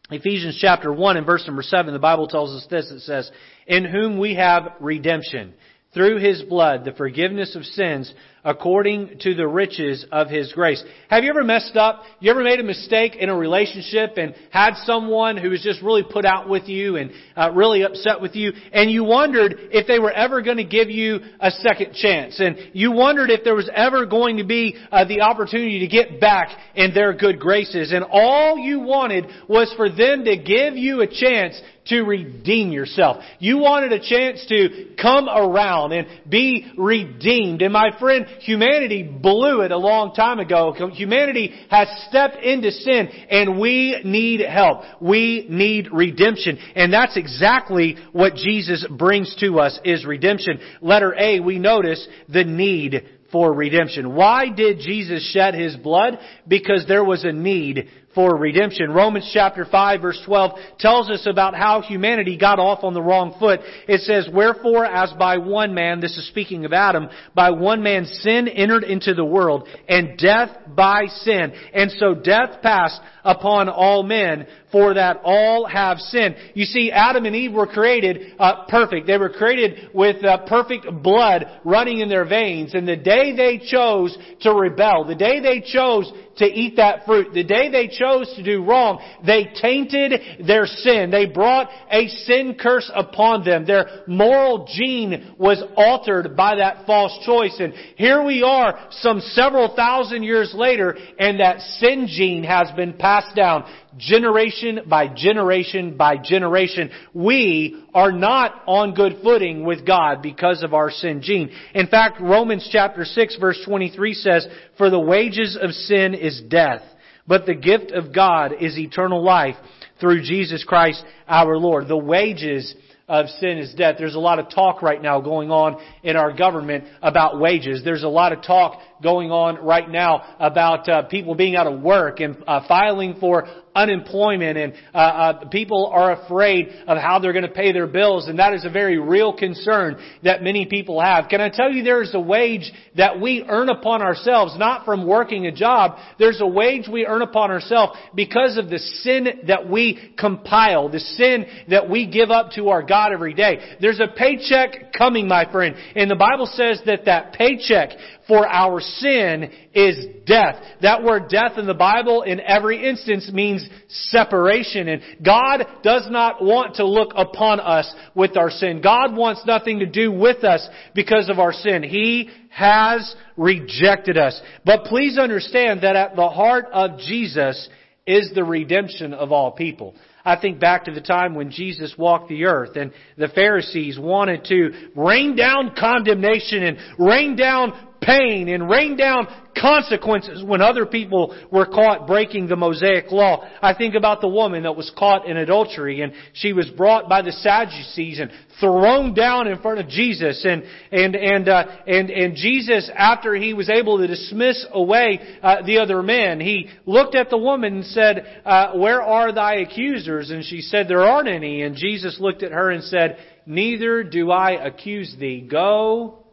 Ephesians 0.10 0.58
chapter 0.62 0.94
1 0.94 1.18
and 1.18 1.26
verse 1.26 1.46
number 1.46 1.62
7, 1.62 1.92
the 1.92 2.00
Bible 2.00 2.30
tells 2.30 2.56
us 2.56 2.66
this. 2.72 2.90
It 2.90 3.02
says, 3.02 3.30
In 3.68 3.84
whom 3.84 4.18
we 4.18 4.36
have 4.36 4.76
redemption, 4.80 5.54
through 5.94 6.20
His 6.20 6.44
blood, 6.44 6.86
the 6.86 6.94
forgiveness 6.94 7.56
of 7.56 7.66
sins, 7.66 8.14
according 8.48 9.20
to 9.20 9.36
the 9.36 9.46
riches 9.46 10.06
of 10.10 10.30
His 10.30 10.54
grace. 10.54 10.82
Have 11.10 11.26
you 11.26 11.30
ever 11.30 11.44
messed 11.44 11.76
up? 11.76 12.02
You 12.22 12.32
ever 12.32 12.44
made 12.44 12.62
a 12.62 12.64
mistake 12.64 13.18
in 13.18 13.28
a 13.28 13.36
relationship 13.36 14.14
and 14.16 14.34
had 14.52 14.76
someone 14.86 15.36
who 15.36 15.50
was 15.50 15.62
just 15.62 15.82
really 15.82 16.04
put 16.10 16.24
out 16.24 16.48
with 16.48 16.70
you 16.70 16.96
and 16.96 17.12
uh, 17.36 17.52
really 17.52 17.84
upset 17.84 18.22
with 18.22 18.38
you, 18.38 18.54
and 18.72 18.90
you 18.90 19.04
wondered 19.04 19.54
if 19.72 19.86
they 19.86 20.00
were 20.00 20.14
ever 20.14 20.42
going 20.42 20.58
to 20.58 20.64
give 20.64 20.90
you 20.90 21.20
a 21.42 21.52
second 21.52 21.94
chance, 21.94 22.40
and 22.40 22.56
you 22.72 22.94
wondered 22.94 23.30
if 23.30 23.44
there 23.44 23.54
was 23.54 23.70
ever 23.76 24.06
going 24.06 24.38
to 24.38 24.46
be 24.46 24.78
uh, 24.94 25.04
the 25.04 25.20
opportunity 25.22 25.80
to 25.80 25.88
get 25.88 26.22
back 26.22 26.58
in 26.74 26.94
their 26.94 27.14
good 27.14 27.42
graces, 27.42 27.92
and 27.92 28.06
all 28.10 28.58
you 28.58 28.80
wanted 28.80 29.26
was 29.50 29.74
for 29.76 29.90
them 29.90 30.24
to 30.24 30.38
give 30.38 30.78
you 30.78 31.02
a 31.02 31.08
chance 31.08 31.62
to 31.88 32.04
redeem 32.04 32.72
yourself. 32.72 33.24
You 33.40 33.58
wanted 33.58 33.94
a 33.94 34.00
chance 34.00 34.46
to 34.48 34.96
come 35.02 35.28
around 35.30 35.94
and 35.94 36.08
be 36.30 36.72
redeemed. 36.78 37.62
And 37.62 37.74
my 37.74 37.98
friend, 38.00 38.26
humanity 38.42 39.04
blew 39.04 39.62
it 39.62 39.72
a 39.72 39.78
long 39.78 40.14
time 40.14 40.40
ago. 40.40 40.74
Humanity 40.94 41.54
has 41.70 41.88
stepped 42.10 42.44
into 42.44 42.72
sin 42.72 43.08
and 43.30 43.60
we 43.60 44.02
need 44.04 44.42
help. 44.42 44.82
We 45.02 45.46
need 45.50 45.90
redemption. 45.92 46.58
And 46.76 46.92
that's 46.94 47.18
exactly 47.18 47.98
what 48.12 48.36
Jesus 48.36 48.86
brings 48.90 49.36
to 49.40 49.60
us 49.60 49.80
is 49.84 50.06
redemption. 50.06 50.60
Letter 50.82 51.16
A, 51.18 51.40
we 51.40 51.60
notice 51.60 52.08
the 52.28 52.44
need 52.44 53.04
for 53.32 53.54
redemption. 53.54 54.16
Why 54.16 54.50
did 54.50 54.80
Jesus 54.80 55.30
shed 55.34 55.54
His 55.54 55.76
blood? 55.76 56.20
Because 56.48 56.86
there 56.88 57.04
was 57.04 57.26
a 57.26 57.32
need 57.32 57.90
for 58.18 58.36
redemption. 58.36 58.90
Romans 58.90 59.30
chapter 59.32 59.64
5 59.64 60.02
verse 60.02 60.20
12 60.26 60.60
tells 60.80 61.08
us 61.08 61.28
about 61.30 61.54
how 61.54 61.82
humanity 61.82 62.36
got 62.36 62.58
off 62.58 62.84
on 62.84 62.96
the 62.96 63.02
wrong 63.02 63.36
foot. 63.40 63.60
It 63.88 64.02
says, 64.02 64.28
Wherefore 64.34 64.86
as 64.86 65.14
by 65.20 65.38
one 65.38 65.76
man, 65.76 66.00
this 66.00 66.18
is 66.18 66.28
speaking 66.28 66.66
of 66.66 66.74
Adam, 66.74 67.10
by 67.36 67.52
one 67.52 67.84
man 67.84 68.06
sin 68.06 68.48
entered 68.48 68.84
into 68.84 69.14
the 69.14 69.24
world, 69.24 69.68
and 69.88 70.18
death 70.18 70.50
by 70.76 71.06
sin. 71.06 71.54
And 71.76 71.92
so 71.92 72.16
death 72.16 72.64
passed 72.64 73.00
upon 73.24 73.70
all 73.70 74.02
men, 74.02 74.48
for 74.72 74.96
that 74.96 75.22
all 75.24 75.66
have 75.66 76.00
sinned. 76.00 76.36
You 76.54 76.66
see, 76.66 76.92
Adam 76.92 77.26
and 77.26 77.36
Eve 77.36 77.54
were 77.54 77.68
created 77.68 78.34
uh, 78.40 78.66
perfect. 78.68 79.06
They 79.06 79.18
were 79.18 79.30
created 79.30 79.90
with 79.94 80.24
uh, 80.26 80.46
perfect 80.48 80.88
blood 81.04 81.46
running 81.64 82.00
in 82.00 82.10
their 82.10 82.26
veins. 82.26 82.74
And 82.74 82.88
the 82.88 82.96
day 82.96 83.36
they 83.36 83.60
chose 83.60 84.18
to 84.42 84.54
rebel, 84.54 85.06
the 85.06 85.16
day 85.16 85.40
they 85.40 85.62
chose 85.62 86.12
to 86.38 86.46
eat 86.46 86.78
that 86.78 87.06
fruit. 87.06 87.34
The 87.34 87.44
day 87.44 87.70
they 87.70 87.88
chose 87.88 88.07
to 88.36 88.44
do 88.44 88.64
wrong, 88.64 89.00
they 89.26 89.46
tainted 89.62 90.46
their 90.46 90.66
sin. 90.66 91.12
They 91.12 91.26
brought 91.26 91.70
a 91.92 92.08
sin 92.08 92.58
curse 92.60 92.90
upon 92.94 93.44
them. 93.44 93.66
Their 93.66 94.04
moral 94.08 94.68
gene 94.72 95.36
was 95.38 95.64
altered 95.76 96.36
by 96.36 96.56
that 96.58 96.86
false 96.86 97.18
choice. 97.26 97.58
And 97.60 97.74
here 97.96 98.24
we 98.24 98.44
are 98.44 98.88
some 98.92 99.20
several 99.20 99.76
thousand 99.76 100.24
years 100.24 100.54
later 100.56 100.96
and 101.20 101.40
that 101.40 101.60
sin 101.80 102.08
gene 102.10 102.44
has 102.44 102.72
been 102.76 102.94
passed 102.94 103.36
down 103.36 103.66
generation 103.98 104.82
by 104.88 105.08
generation 105.08 105.98
by 105.98 106.18
generation. 106.18 106.90
We 107.14 107.84
are 107.94 108.12
not 108.12 108.64
on 108.68 108.94
good 108.94 109.18
footing 109.24 109.66
with 109.66 109.86
God 109.86 110.22
because 110.22 110.64
of 110.64 110.74
our 110.74 110.92
sin 110.92 111.22
gene. 111.22 111.52
In 111.74 111.88
fact, 111.88 112.22
Romans 112.22 112.68
chapter 112.72 113.06
6 113.06 113.38
verse 113.38 113.60
23 113.66 114.14
says, 114.14 114.48
For 114.78 114.90
the 114.90 115.00
wages 115.00 115.58
of 115.60 115.72
sin 115.72 116.14
is 116.14 116.42
death, 116.48 116.82
but 117.28 117.46
the 117.46 117.56
gift 117.56 117.92
of 117.92 118.14
God 118.14 118.54
is 118.60 118.78
eternal 118.78 119.24
life 119.24 119.56
through 120.00 120.22
Jesus 120.24 120.64
Christ 120.64 121.04
our 121.28 121.58
Lord. 121.58 121.88
The 121.88 121.98
wages 121.98 122.74
of 123.08 123.28
sin 123.30 123.58
is 123.58 123.74
death. 123.74 123.96
There's 123.98 124.16
a 124.16 124.20
lot 124.20 124.40
of 124.40 124.50
talk 124.50 124.82
right 124.82 125.02
now 125.02 125.22
going 125.22 125.50
on 125.50 125.78
in 126.04 126.16
our 126.16 126.34
government 126.34 126.86
about 127.02 127.40
wages. 127.40 127.82
There's 127.84 128.04
a 128.04 128.10
lot 128.10 128.34
of 128.34 128.44
talk 128.44 128.80
going 129.02 129.32
on 129.32 129.64
right 129.64 129.90
now 129.90 130.36
about 130.40 130.88
uh, 130.90 131.04
people 131.04 131.36
being 131.36 131.56
out 131.56 131.68
of 131.68 131.82
work 131.82 132.20
and 132.20 132.38
uh, 132.48 132.68
filing 132.68 133.16
for 133.20 133.48
unemployment 133.78 134.58
and 134.58 134.74
uh, 134.94 134.98
uh, 134.98 135.50
people 135.50 135.92
are 135.94 136.24
afraid 136.24 136.70
of 136.88 136.98
how 136.98 137.20
they're 137.20 137.34
going 137.34 137.46
to 137.46 137.52
pay 137.52 137.72
their 137.72 137.86
bills 137.86 138.28
and 138.28 138.40
that 138.40 138.54
is 138.54 138.66
a 138.66 138.70
very 138.70 138.98
real 138.98 139.32
concern 139.32 139.98
that 140.24 140.42
many 140.42 140.66
people 140.66 141.00
have. 141.00 141.30
Can 141.30 141.42
I 141.42 141.50
tell 141.50 141.72
you 141.72 141.84
there 141.84 142.02
is 142.02 142.16
a 142.16 142.20
wage 142.20 142.72
that 142.96 143.22
we 143.22 143.46
earn 143.48 143.70
upon 143.70 144.02
ourselves 144.02 144.58
not 144.58 144.84
from 144.84 145.06
working 145.06 145.46
a 145.46 145.52
job. 145.52 146.00
There's 146.18 146.42
a 146.42 146.48
wage 146.48 146.88
we 146.92 147.06
earn 147.06 147.22
upon 147.22 147.52
ourselves 147.52 147.98
because 148.16 148.58
of 148.58 148.70
the 148.70 148.80
sin 148.80 149.28
that 149.48 149.70
we 149.70 150.14
compile, 150.18 150.90
the 150.90 151.00
sin 151.00 151.46
that 151.70 151.88
we 151.88 152.08
give 152.08 152.32
up 152.32 152.52
to 152.54 152.70
our 152.70 152.82
God 152.82 153.12
every 153.14 153.36
day. 153.36 153.76
There's 153.80 154.00
a 154.00 154.08
paycheck 154.08 154.92
coming, 154.98 155.28
my 155.28 155.50
friend, 155.52 155.76
and 155.96 156.10
the 156.10 156.16
Bible 156.16 156.48
says 156.48 156.82
that 156.88 157.06
that 157.06 157.34
paycheck 157.34 157.92
for 158.28 158.48
our 158.48 158.82
sin 159.00 159.52
is 159.74 160.06
death. 160.26 160.56
That 160.82 161.04
word 161.04 161.30
death 161.30 161.58
in 161.58 161.66
the 161.66 161.74
Bible 161.74 162.24
in 162.24 162.40
every 162.40 162.88
instance 162.88 163.30
means 163.32 163.68
separation. 163.88 164.88
And 164.88 165.02
God 165.24 165.66
does 165.84 166.08
not 166.10 166.44
want 166.44 166.76
to 166.76 166.86
look 166.86 167.12
upon 167.16 167.60
us 167.60 167.94
with 168.16 168.38
our 168.38 168.50
sin. 168.50 168.82
God 168.82 169.16
wants 169.16 169.44
nothing 169.46 169.80
to 169.80 169.86
do 169.86 170.12
with 170.12 170.44
us 170.44 170.68
because 170.94 171.30
of 171.30 171.40
our 171.40 171.54
sin. 171.54 171.84
He 171.84 172.30
has 172.50 173.16
rejected 173.36 174.18
us. 174.18 174.40
But 174.66 174.86
please 174.86 175.18
understand 175.18 175.82
that 175.82 175.96
at 175.96 176.16
the 176.16 176.30
heart 176.30 176.66
of 176.74 177.00
Jesus 177.00 177.70
is 178.06 178.32
the 178.34 178.44
redemption 178.44 179.14
of 179.14 179.32
all 179.32 179.52
people. 179.52 179.94
I 180.28 180.36
think 180.40 180.60
back 180.60 180.86
to 180.86 180.92
the 180.92 181.00
time 181.00 181.36
when 181.36 181.52
Jesus 181.52 181.96
walked 181.98 182.28
the 182.28 182.46
earth 182.46 182.76
and 182.76 182.92
the 183.18 183.30
Pharisees 183.30 183.98
wanted 183.98 184.44
to 184.46 184.90
rain 184.94 185.38
down 185.38 185.74
condemnation 185.78 186.64
and 186.64 186.78
rain 187.00 187.38
down 187.38 187.87
pain 188.08 188.48
and 188.48 188.70
rained 188.70 188.98
down 188.98 189.28
consequences 189.60 190.44
when 190.44 190.62
other 190.62 190.86
people 190.86 191.36
were 191.52 191.66
caught 191.66 192.08
breaking 192.08 192.48
the 192.48 192.56
Mosaic 192.56 193.12
law. 193.12 193.48
I 193.62 193.74
think 193.74 193.96
about 193.96 194.22
the 194.22 194.28
woman 194.28 194.64
that 194.64 194.76
was 194.76 194.92
caught 194.98 195.28
in 195.28 195.36
adultery 195.36 196.02
and 196.02 196.14
she 196.34 196.54
was 196.54 196.70
brought 196.70 197.10
by 197.10 197.22
the 197.22 197.32
Sadducees 197.32 198.20
and 198.20 198.32
thrown 198.60 199.14
down 199.14 199.48
in 199.48 199.60
front 199.62 199.80
of 199.80 199.90
Jesus. 199.90 200.46
And 200.46 200.64
and 200.92 201.16
and 201.16 201.50
uh, 201.50 201.66
and 201.86 202.10
and 202.10 202.36
Jesus 202.36 202.90
after 202.96 203.36
he 203.36 203.54
was 203.54 203.70
able 203.70 203.98
to 203.98 204.08
dismiss 204.08 204.66
away 204.72 205.20
uh, 205.44 205.64
the 205.66 205.80
other 205.80 206.02
men 206.02 206.40
he 206.40 206.70
looked 206.86 207.16
at 207.16 207.30
the 207.30 207.38
woman 207.38 207.78
and 207.78 207.86
said 207.86 208.42
uh, 208.46 208.74
where 208.74 209.02
are 209.02 209.34
thy 209.34 209.56
accusers? 209.56 210.30
And 210.30 210.46
she 210.46 210.62
said 210.62 210.88
there 210.88 211.04
aren't 211.04 211.28
any. 211.28 211.64
And 211.64 211.76
Jesus 211.76 212.18
looked 212.20 212.44
at 212.44 212.52
her 212.52 212.72
and 212.72 212.84
said 212.84 213.18
neither 213.46 214.04
do 214.04 214.32
I 214.32 214.52
accuse 214.52 215.14
thee. 215.20 215.48
Go 215.50 216.24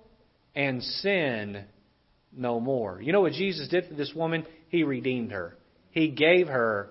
and 0.55 0.83
sin 0.83 1.65
no 2.33 2.61
more. 2.61 3.01
You 3.01 3.13
know 3.13 3.21
what 3.21 3.33
Jesus 3.33 3.69
did 3.69 3.87
for 3.89 3.95
this 3.95 4.13
woman? 4.15 4.47
He 4.69 4.85
redeemed 4.85 5.33
her. 5.33 5.57
He 5.91 6.09
gave 6.09 6.49
her 6.49 6.91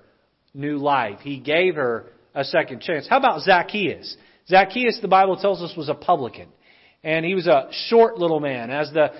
new 0.53 0.77
life. 0.77 1.19
He 1.21 1.39
gave 1.39 1.75
her 1.75 2.07
a 2.33 2.43
second 2.43 2.81
chance. 2.81 3.07
How 3.09 3.17
about 3.17 3.41
Zacchaeus? 3.41 4.15
Zacchaeus, 4.47 4.99
the 5.01 5.07
Bible 5.07 5.37
tells 5.37 5.61
us, 5.61 5.73
was 5.75 5.89
a 5.89 5.93
publican. 5.93 6.47
And 7.03 7.25
he 7.25 7.35
was 7.35 7.47
a 7.47 7.67
short 7.89 8.17
little 8.17 8.39
man. 8.39 8.69
As 8.69 8.91
the, 8.93 9.11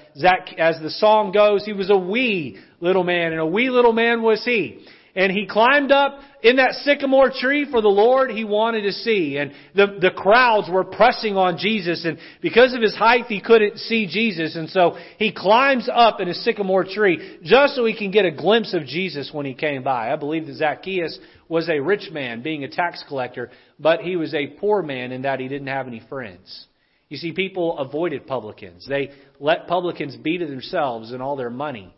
as 0.57 0.79
the 0.81 0.89
song 0.89 1.33
goes, 1.33 1.65
he 1.65 1.73
was 1.73 1.89
a 1.89 1.97
wee 1.97 2.57
little 2.79 3.03
man, 3.03 3.33
and 3.33 3.41
a 3.41 3.45
wee 3.45 3.69
little 3.69 3.91
man 3.91 4.21
was 4.21 4.43
he 4.45 4.85
and 5.15 5.31
he 5.31 5.45
climbed 5.45 5.91
up 5.91 6.19
in 6.41 6.55
that 6.55 6.73
sycamore 6.83 7.31
tree 7.31 7.67
for 7.69 7.81
the 7.81 7.87
Lord 7.87 8.31
he 8.31 8.43
wanted 8.43 8.81
to 8.81 8.91
see. 8.91 9.37
And 9.37 9.51
the, 9.75 9.99
the 10.01 10.09
crowds 10.09 10.69
were 10.71 10.83
pressing 10.83 11.37
on 11.37 11.57
Jesus, 11.57 12.03
and 12.03 12.17
because 12.41 12.73
of 12.73 12.81
his 12.81 12.95
height, 12.95 13.25
he 13.27 13.39
couldn't 13.39 13.77
see 13.77 14.07
Jesus. 14.07 14.55
And 14.55 14.69
so 14.69 14.97
he 15.19 15.31
climbs 15.31 15.87
up 15.91 16.19
in 16.19 16.29
a 16.29 16.33
sycamore 16.33 16.83
tree 16.83 17.39
just 17.43 17.75
so 17.75 17.85
he 17.85 17.95
can 17.95 18.09
get 18.09 18.25
a 18.25 18.31
glimpse 18.31 18.73
of 18.73 18.85
Jesus 18.85 19.29
when 19.31 19.45
he 19.45 19.53
came 19.53 19.83
by. 19.83 20.11
I 20.11 20.15
believe 20.15 20.47
that 20.47 20.55
Zacchaeus 20.55 21.19
was 21.47 21.69
a 21.69 21.79
rich 21.79 22.09
man, 22.11 22.41
being 22.41 22.63
a 22.63 22.69
tax 22.69 23.03
collector, 23.07 23.51
but 23.79 23.99
he 24.01 24.15
was 24.15 24.33
a 24.33 24.47
poor 24.47 24.81
man 24.81 25.11
in 25.11 25.21
that 25.21 25.39
he 25.39 25.47
didn't 25.47 25.67
have 25.67 25.87
any 25.87 26.01
friends. 26.09 26.65
You 27.09 27.17
see, 27.17 27.31
people 27.31 27.77
avoided 27.77 28.25
publicans. 28.25 28.87
They 28.89 29.11
let 29.39 29.67
publicans 29.67 30.15
be 30.15 30.39
to 30.39 30.47
themselves 30.47 31.11
and 31.11 31.21
all 31.21 31.35
their 31.35 31.51
money. 31.51 31.93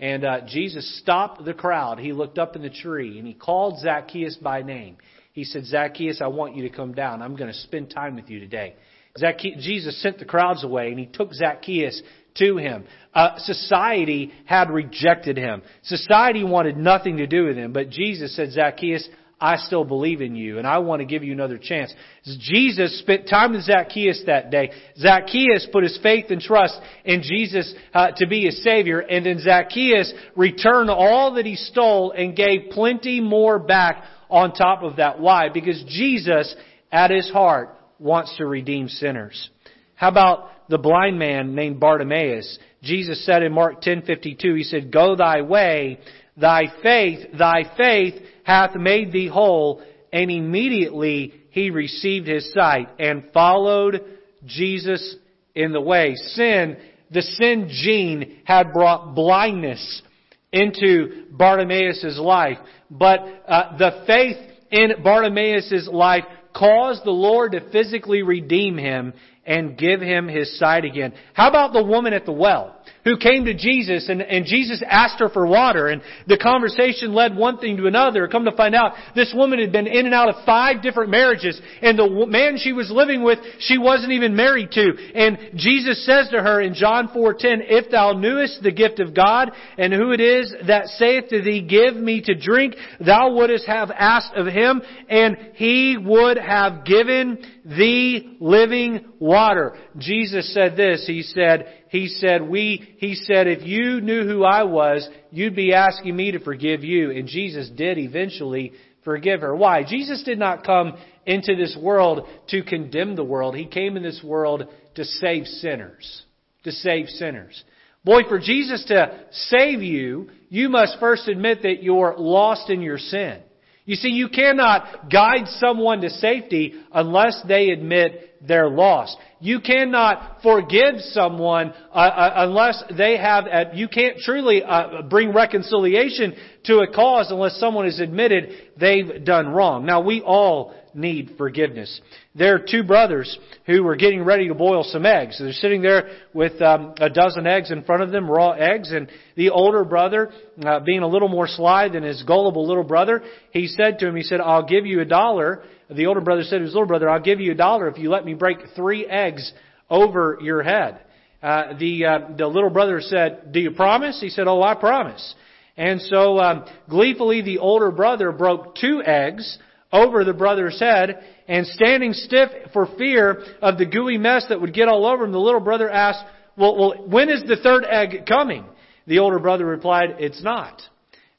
And 0.00 0.24
uh, 0.24 0.40
Jesus 0.46 0.98
stopped 1.00 1.44
the 1.44 1.54
crowd. 1.54 1.98
He 1.98 2.12
looked 2.12 2.38
up 2.38 2.54
in 2.54 2.62
the 2.62 2.70
tree 2.70 3.18
and 3.18 3.26
he 3.26 3.34
called 3.34 3.80
Zacchaeus 3.80 4.36
by 4.36 4.62
name. 4.62 4.96
He 5.32 5.44
said, 5.44 5.64
Zacchaeus, 5.64 6.20
I 6.20 6.28
want 6.28 6.56
you 6.56 6.68
to 6.68 6.74
come 6.74 6.92
down. 6.92 7.22
I'm 7.22 7.36
going 7.36 7.52
to 7.52 7.58
spend 7.58 7.90
time 7.90 8.16
with 8.16 8.28
you 8.30 8.40
today. 8.40 8.74
Zacchaeus, 9.18 9.64
Jesus 9.64 10.00
sent 10.02 10.18
the 10.18 10.24
crowds 10.24 10.64
away 10.64 10.88
and 10.90 10.98
he 10.98 11.06
took 11.06 11.32
Zacchaeus 11.32 12.00
to 12.36 12.56
him. 12.56 12.84
Uh, 13.14 13.38
society 13.38 14.32
had 14.44 14.70
rejected 14.70 15.36
him. 15.36 15.62
Society 15.82 16.44
wanted 16.44 16.76
nothing 16.76 17.16
to 17.16 17.26
do 17.26 17.46
with 17.46 17.56
him. 17.56 17.72
But 17.72 17.90
Jesus 17.90 18.36
said, 18.36 18.52
Zacchaeus, 18.52 19.08
I 19.40 19.56
still 19.56 19.84
believe 19.84 20.20
in 20.20 20.34
you 20.34 20.58
and 20.58 20.66
I 20.66 20.78
want 20.78 21.00
to 21.00 21.06
give 21.06 21.22
you 21.22 21.32
another 21.32 21.58
chance. 21.58 21.94
Jesus 22.24 22.98
spent 22.98 23.28
time 23.28 23.52
with 23.52 23.62
Zacchaeus 23.62 24.22
that 24.26 24.50
day. 24.50 24.70
Zacchaeus 24.98 25.68
put 25.72 25.84
his 25.84 25.98
faith 26.02 26.26
and 26.30 26.40
trust 26.40 26.78
in 27.04 27.22
Jesus 27.22 27.72
uh, 27.94 28.08
to 28.16 28.26
be 28.26 28.44
his 28.44 28.62
Savior 28.64 29.00
and 29.00 29.24
then 29.24 29.38
Zacchaeus 29.38 30.12
returned 30.34 30.90
all 30.90 31.34
that 31.34 31.46
he 31.46 31.54
stole 31.54 32.10
and 32.10 32.36
gave 32.36 32.70
plenty 32.70 33.20
more 33.20 33.58
back 33.58 34.02
on 34.28 34.52
top 34.52 34.82
of 34.82 34.96
that. 34.96 35.20
Why? 35.20 35.48
Because 35.48 35.82
Jesus 35.86 36.54
at 36.90 37.10
his 37.10 37.30
heart 37.30 37.76
wants 37.98 38.36
to 38.38 38.46
redeem 38.46 38.88
sinners. 38.88 39.50
How 39.94 40.08
about 40.08 40.50
the 40.68 40.78
blind 40.78 41.18
man 41.18 41.54
named 41.54 41.80
Bartimaeus? 41.80 42.58
Jesus 42.82 43.24
said 43.24 43.42
in 43.42 43.52
Mark 43.52 43.82
10:52, 43.82 44.54
he 44.54 44.62
said, 44.62 44.90
"Go 44.92 45.16
thy 45.16 45.42
way, 45.42 45.98
thy 46.36 46.68
faith, 46.82 47.26
thy 47.32 47.64
faith 47.76 48.14
hath 48.48 48.74
made 48.74 49.12
thee 49.12 49.28
whole. 49.28 49.82
And 50.10 50.30
immediately 50.30 51.34
he 51.50 51.68
received 51.68 52.26
his 52.26 52.50
sight 52.54 52.88
and 52.98 53.24
followed 53.34 54.02
Jesus 54.46 55.16
in 55.54 55.72
the 55.72 55.80
way. 55.82 56.14
Sin, 56.14 56.78
the 57.10 57.20
sin 57.20 57.68
gene 57.70 58.38
had 58.44 58.72
brought 58.72 59.14
blindness 59.14 60.02
into 60.50 61.26
Bartimaeus' 61.30 62.18
life. 62.18 62.56
But 62.90 63.20
uh, 63.46 63.76
the 63.76 64.04
faith 64.06 64.38
in 64.70 65.02
Bartimaeus' 65.04 65.86
life 65.92 66.24
caused 66.56 67.04
the 67.04 67.10
Lord 67.10 67.52
to 67.52 67.70
physically 67.70 68.22
redeem 68.22 68.78
him 68.78 69.12
and 69.44 69.76
give 69.76 70.00
him 70.00 70.26
his 70.26 70.58
sight 70.58 70.86
again. 70.86 71.12
How 71.34 71.50
about 71.50 71.74
the 71.74 71.84
woman 71.84 72.14
at 72.14 72.24
the 72.24 72.32
well? 72.32 72.76
Who 73.08 73.16
came 73.16 73.46
to 73.46 73.54
Jesus 73.54 74.08
and, 74.08 74.20
and 74.20 74.44
Jesus 74.44 74.82
asked 74.86 75.18
her 75.20 75.30
for 75.30 75.46
water 75.46 75.88
and 75.88 76.02
the 76.26 76.36
conversation 76.36 77.14
led 77.14 77.34
one 77.34 77.58
thing 77.58 77.78
to 77.78 77.86
another. 77.86 78.28
Come 78.28 78.44
to 78.44 78.52
find 78.52 78.74
out, 78.74 78.92
this 79.14 79.32
woman 79.34 79.58
had 79.58 79.72
been 79.72 79.86
in 79.86 80.04
and 80.04 80.14
out 80.14 80.28
of 80.28 80.44
five 80.44 80.82
different 80.82 81.10
marriages 81.10 81.60
and 81.80 81.98
the 81.98 82.26
man 82.28 82.58
she 82.58 82.72
was 82.72 82.90
living 82.90 83.22
with, 83.22 83.38
she 83.60 83.78
wasn't 83.78 84.12
even 84.12 84.36
married 84.36 84.70
to. 84.72 84.92
And 85.14 85.38
Jesus 85.54 86.04
says 86.04 86.28
to 86.30 86.42
her 86.42 86.60
in 86.60 86.74
John 86.74 87.08
4:10, 87.08 87.62
If 87.68 87.90
thou 87.90 88.12
knewest 88.12 88.62
the 88.62 88.72
gift 88.72 89.00
of 89.00 89.14
God 89.14 89.50
and 89.78 89.92
who 89.92 90.12
it 90.12 90.20
is 90.20 90.54
that 90.66 90.88
saith 90.88 91.28
to 91.30 91.40
thee, 91.40 91.62
Give 91.62 91.96
me 91.96 92.20
to 92.22 92.34
drink, 92.34 92.74
thou 93.00 93.34
wouldst 93.34 93.66
have 93.66 93.90
asked 93.90 94.34
of 94.34 94.46
him 94.46 94.82
and 95.08 95.36
he 95.54 95.96
would 95.96 96.36
have 96.36 96.84
given 96.84 97.38
thee 97.64 98.36
living 98.40 99.06
water. 99.18 99.76
Jesus 99.96 100.52
said 100.52 100.76
this, 100.76 101.04
He 101.06 101.22
said, 101.22 101.77
he 101.90 102.08
said, 102.08 102.42
we, 102.42 102.96
he 102.98 103.14
said, 103.14 103.46
if 103.46 103.66
you 103.66 104.00
knew 104.00 104.26
who 104.26 104.44
I 104.44 104.64
was, 104.64 105.08
you'd 105.30 105.56
be 105.56 105.72
asking 105.72 106.14
me 106.14 106.32
to 106.32 106.40
forgive 106.40 106.84
you. 106.84 107.10
And 107.10 107.26
Jesus 107.26 107.70
did 107.70 107.98
eventually 107.98 108.72
forgive 109.04 109.40
her. 109.40 109.54
Why? 109.54 109.84
Jesus 109.84 110.22
did 110.24 110.38
not 110.38 110.64
come 110.64 110.98
into 111.24 111.56
this 111.56 111.76
world 111.80 112.26
to 112.48 112.62
condemn 112.62 113.16
the 113.16 113.24
world. 113.24 113.56
He 113.56 113.66
came 113.66 113.96
in 113.96 114.02
this 114.02 114.20
world 114.22 114.64
to 114.96 115.04
save 115.04 115.46
sinners. 115.46 116.22
To 116.64 116.72
save 116.72 117.08
sinners. 117.08 117.62
Boy, 118.04 118.22
for 118.28 118.38
Jesus 118.38 118.84
to 118.86 119.24
save 119.30 119.82
you, 119.82 120.30
you 120.48 120.68
must 120.68 120.98
first 121.00 121.28
admit 121.28 121.62
that 121.62 121.82
you're 121.82 122.14
lost 122.16 122.70
in 122.70 122.80
your 122.80 122.98
sin. 122.98 123.40
You 123.88 123.96
see, 123.96 124.10
you 124.10 124.28
cannot 124.28 125.10
guide 125.10 125.48
someone 125.60 126.02
to 126.02 126.10
safety 126.10 126.74
unless 126.92 127.40
they 127.48 127.70
admit 127.70 128.36
they're 128.46 128.68
lost. 128.68 129.16
You 129.40 129.60
cannot 129.60 130.42
forgive 130.42 131.00
someone 131.00 131.72
uh, 131.90 131.96
uh, 131.96 132.32
unless 132.36 132.84
they 132.98 133.16
have, 133.16 133.46
uh, 133.46 133.64
you 133.72 133.88
can't 133.88 134.18
truly 134.18 134.62
uh, 134.62 135.00
bring 135.08 135.32
reconciliation 135.32 136.36
to 136.64 136.80
a 136.80 136.92
cause 136.92 137.30
unless 137.30 137.58
someone 137.58 137.86
has 137.86 137.98
admitted 137.98 138.50
they've 138.78 139.24
done 139.24 139.48
wrong. 139.48 139.86
Now 139.86 140.02
we 140.02 140.20
all 140.20 140.74
need 140.98 141.34
forgiveness. 141.38 142.00
There 142.34 142.56
are 142.56 142.58
two 142.58 142.82
brothers 142.82 143.38
who 143.66 143.82
were 143.82 143.96
getting 143.96 144.22
ready 144.24 144.48
to 144.48 144.54
boil 144.54 144.82
some 144.84 145.06
eggs. 145.06 145.38
They're 145.38 145.52
sitting 145.52 145.80
there 145.80 146.10
with 146.34 146.60
um, 146.60 146.94
a 146.98 147.08
dozen 147.08 147.46
eggs 147.46 147.70
in 147.70 147.84
front 147.84 148.02
of 148.02 148.10
them, 148.10 148.30
raw 148.30 148.50
eggs, 148.50 148.92
and 148.92 149.08
the 149.36 149.50
older 149.50 149.84
brother, 149.84 150.30
uh, 150.64 150.80
being 150.80 151.02
a 151.02 151.08
little 151.08 151.28
more 151.28 151.48
sly 151.48 151.88
than 151.88 152.02
his 152.02 152.22
gullible 152.24 152.66
little 152.66 152.84
brother, 152.84 153.22
he 153.52 153.68
said 153.68 153.98
to 154.00 154.08
him, 154.08 154.16
he 154.16 154.22
said, 154.22 154.40
I'll 154.40 154.66
give 154.66 154.84
you 154.84 155.00
a 155.00 155.06
dollar 155.06 155.62
the 155.90 156.06
older 156.06 156.20
brother 156.20 156.42
said 156.42 156.58
to 156.58 156.64
his 156.64 156.74
little 156.74 156.86
brother, 156.86 157.08
I'll 157.08 157.20
give 157.20 157.40
you 157.40 157.52
a 157.52 157.54
dollar 157.54 157.88
if 157.88 157.98
you 157.98 158.10
let 158.10 158.24
me 158.24 158.34
break 158.34 158.58
three 158.76 159.06
eggs 159.06 159.52
over 159.88 160.38
your 160.42 160.62
head. 160.62 161.00
Uh, 161.42 161.78
the, 161.78 162.04
uh, 162.04 162.18
the 162.36 162.46
little 162.46 162.70
brother 162.70 163.00
said, 163.00 163.52
Do 163.52 163.60
you 163.60 163.70
promise? 163.70 164.20
He 164.20 164.28
said, 164.28 164.48
Oh, 164.48 164.62
I 164.62 164.74
promise. 164.74 165.34
And 165.76 166.00
so, 166.02 166.38
um, 166.38 166.64
gleefully, 166.90 167.40
the 167.42 167.58
older 167.58 167.90
brother 167.90 168.32
broke 168.32 168.74
two 168.74 169.02
eggs 169.04 169.58
over 169.92 170.24
the 170.24 170.34
brother's 170.34 170.78
head, 170.78 171.24
and 171.46 171.66
standing 171.66 172.12
stiff 172.12 172.50
for 172.72 172.86
fear 172.98 173.42
of 173.62 173.78
the 173.78 173.86
gooey 173.86 174.18
mess 174.18 174.46
that 174.48 174.60
would 174.60 174.74
get 174.74 174.88
all 174.88 175.06
over 175.06 175.24
him, 175.24 175.32
the 175.32 175.38
little 175.38 175.60
brother 175.60 175.88
asked, 175.88 176.24
Well, 176.56 176.76
well 176.76 177.06
when 177.06 177.30
is 177.30 177.42
the 177.46 177.56
third 177.56 177.84
egg 177.84 178.26
coming? 178.26 178.64
The 179.06 179.20
older 179.20 179.38
brother 179.38 179.64
replied, 179.64 180.16
It's 180.18 180.42
not. 180.42 180.82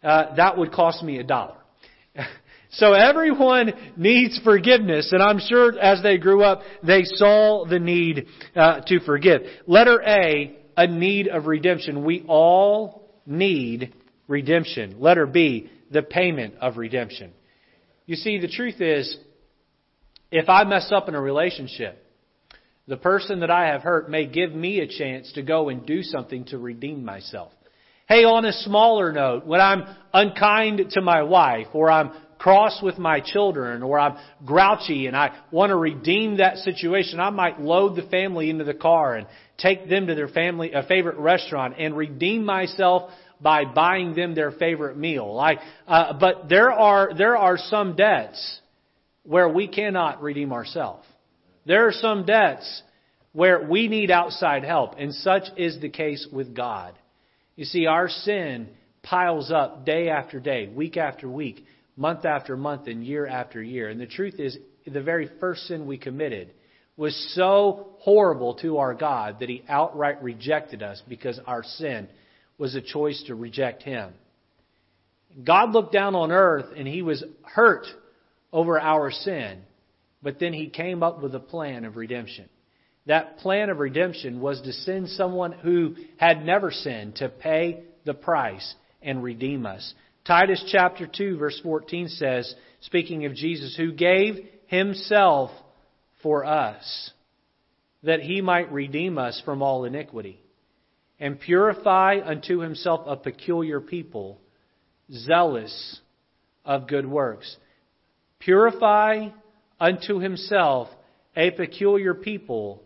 Uh, 0.04 0.36
that 0.36 0.58
would 0.58 0.72
cost 0.72 1.04
me 1.04 1.20
a 1.20 1.24
dollar. 1.24 1.58
So 2.72 2.94
everyone 2.94 3.74
needs 3.98 4.40
forgiveness, 4.44 5.12
and 5.12 5.24
I'm 5.24 5.40
sure 5.40 5.78
as 5.80 6.04
they 6.04 6.20
grew 6.20 6.44
up, 6.44 6.62
they 6.84 7.02
saw 7.04 7.66
the 7.68 7.80
need 7.80 8.28
uh, 8.56 8.82
to 8.82 9.00
forgive. 9.00 9.42
Letter 9.66 10.00
A, 10.06 10.56
a 10.78 10.86
need 10.86 11.28
of 11.28 11.48
redemption. 11.48 12.06
We 12.06 12.24
all 12.28 13.10
need 13.26 13.96
redemption. 14.28 14.98
Letter 15.00 15.26
B, 15.26 15.72
the 15.90 16.04
payment 16.04 16.56
of 16.62 16.78
redemption. 16.78 17.34
You 18.10 18.16
see, 18.16 18.40
the 18.40 18.48
truth 18.48 18.82
is, 18.82 19.16
if 20.32 20.50
I 20.50 20.64
mess 20.64 20.92
up 20.92 21.08
in 21.10 21.14
a 21.14 21.22
relationship, 21.22 22.04
the 22.88 22.98
person 22.98 23.42
that 23.42 23.52
I 23.52 23.68
have 23.68 23.84
hurt 23.84 24.10
may 24.10 24.26
give 24.26 24.52
me 24.52 24.80
a 24.80 24.88
chance 24.88 25.32
to 25.34 25.44
go 25.44 25.70
and 25.70 25.86
do 25.86 26.02
something 26.02 26.46
to 26.46 26.58
redeem 26.58 27.06
myself. 27.06 27.52
Hey, 28.08 28.24
on 28.24 28.46
a 28.46 28.52
smaller 28.52 29.12
note, 29.12 29.46
when 29.46 29.62
I'm 29.62 29.84
unkind 30.12 30.90
to 30.94 31.02
my 31.02 31.22
wife 31.22 31.68
or 31.74 31.92
I'm 31.92 32.10
cross 32.40 32.82
with 32.82 32.98
my 32.98 33.20
children 33.20 33.84
or 33.84 34.00
I'm 34.00 34.18
grouchy 34.44 35.06
and 35.06 35.16
I 35.16 35.38
want 35.52 35.70
to 35.70 35.76
redeem 35.76 36.38
that 36.38 36.58
situation, 36.58 37.20
I 37.20 37.30
might 37.30 37.62
load 37.62 37.96
the 37.96 38.10
family 38.10 38.50
into 38.50 38.64
the 38.64 38.74
car 38.74 39.18
and 39.18 39.28
take 39.60 39.88
them 39.88 40.08
to 40.08 40.16
their 40.16 40.30
family, 40.30 40.72
a 40.72 40.82
favorite 40.82 41.18
restaurant 41.18 41.76
and 41.78 41.96
redeem 41.96 42.44
myself 42.44 43.12
by 43.42 43.66
buying 43.66 44.16
them 44.16 44.36
their 44.36 44.52
favorite 44.52 44.98
meal. 44.98 45.40
Uh, 45.88 46.14
but 46.20 46.50
there 46.50 46.72
are, 46.72 47.12
there 47.18 47.38
are 47.38 47.58
some 47.58 47.96
debts 47.96 48.60
where 49.24 49.50
we 49.50 49.68
cannot 49.68 50.22
redeem 50.22 50.52
ourselves. 50.52 51.06
There 51.66 51.88
are 51.88 51.94
some 51.94 52.26
debts 52.26 52.82
where 53.32 53.68
we 53.68 53.88
need 53.88 54.12
outside 54.12 54.64
help, 54.64 54.96
and 54.98 55.14
such 55.14 55.44
is 55.56 55.80
the 55.80 55.90
case 55.90 56.28
with 56.32 56.56
God. 56.56 56.96
You 57.56 57.66
see, 57.66 57.86
our 57.86 58.10
sin 58.10 58.70
piles 59.04 59.52
up 59.52 59.86
day 59.86 60.10
after 60.10 60.40
day, 60.40 60.68
week 60.68 60.98
after 60.98 61.30
week, 61.30 61.66
month 61.96 62.26
after 62.26 62.58
month, 62.58 62.88
and 62.88 63.04
year 63.04 63.28
after 63.28 63.62
year. 63.62 63.90
And 63.90 64.00
the 64.00 64.08
truth 64.08 64.40
is, 64.40 64.58
the 64.86 65.02
very 65.02 65.30
first 65.40 65.68
sin 65.68 65.86
we 65.86 65.98
committed 65.98 66.52
was 66.98 67.16
so 67.36 67.92
horrible 68.00 68.56
to 68.56 68.78
our 68.78 68.94
God 68.94 69.40
that 69.40 69.50
He 69.50 69.64
outright 69.70 70.22
rejected 70.24 70.82
us 70.82 71.02
because 71.08 71.40
our 71.46 71.64
sin 71.64 72.10
was 72.60 72.76
a 72.76 72.82
choice 72.82 73.24
to 73.26 73.34
reject 73.34 73.82
Him. 73.82 74.14
God 75.44 75.72
looked 75.72 75.94
down 75.94 76.14
on 76.14 76.32
earth 76.32 76.68
and 76.76 76.88
He 76.88 77.02
was 77.02 77.24
hurt 77.42 77.88
over 78.54 78.80
our 78.80 79.10
sin, 79.10 79.62
but 80.22 80.40
then 80.40 80.54
He 80.54 80.70
came 80.70 81.02
up 81.02 81.24
with 81.24 81.34
a 81.34 81.40
plan 81.40 81.86
of 81.86 81.96
redemption. 81.96 82.48
That 83.08 83.38
plan 83.38 83.70
of 83.70 83.80
redemption 83.80 84.40
was 84.42 84.62
to 84.62 84.74
send 84.74 85.10
someone 85.10 85.54
who 85.54 85.96
had 86.18 86.46
never 86.46 86.70
sinned 86.70 87.16
to 87.16 87.30
pay 87.30 87.84
the 88.06 88.14
price 88.14 88.76
and 89.02 89.24
redeem 89.24 89.66
us. 89.66 89.94
Titus 90.26 90.64
chapter 90.72 91.08
2 91.08 91.38
verse 91.38 91.60
14 91.64 92.10
says, 92.10 92.54
speaking 92.82 93.26
of 93.26 93.34
Jesus, 93.34 93.76
who 93.76 93.92
gave 93.92 94.46
himself 94.68 95.50
for 96.22 96.46
us, 96.46 97.12
that 98.04 98.20
he 98.20 98.42
might 98.42 98.72
redeem 98.72 99.18
us 99.18 99.42
from 99.44 99.62
all 99.62 99.86
iniquity, 99.86 100.40
and 101.20 101.40
purify 101.40 102.20
unto 102.24 102.60
himself 102.60 103.02
a 103.06 103.18
peculiar 103.18 103.82
people, 103.82 104.40
zealous 105.12 106.00
of 106.64 106.88
good 106.88 107.06
works. 107.06 107.58
Purify 108.40 109.30
unto 109.80 110.20
himself 110.20 110.88
a 111.36 111.52
peculiar 111.52 112.14
people, 112.14 112.84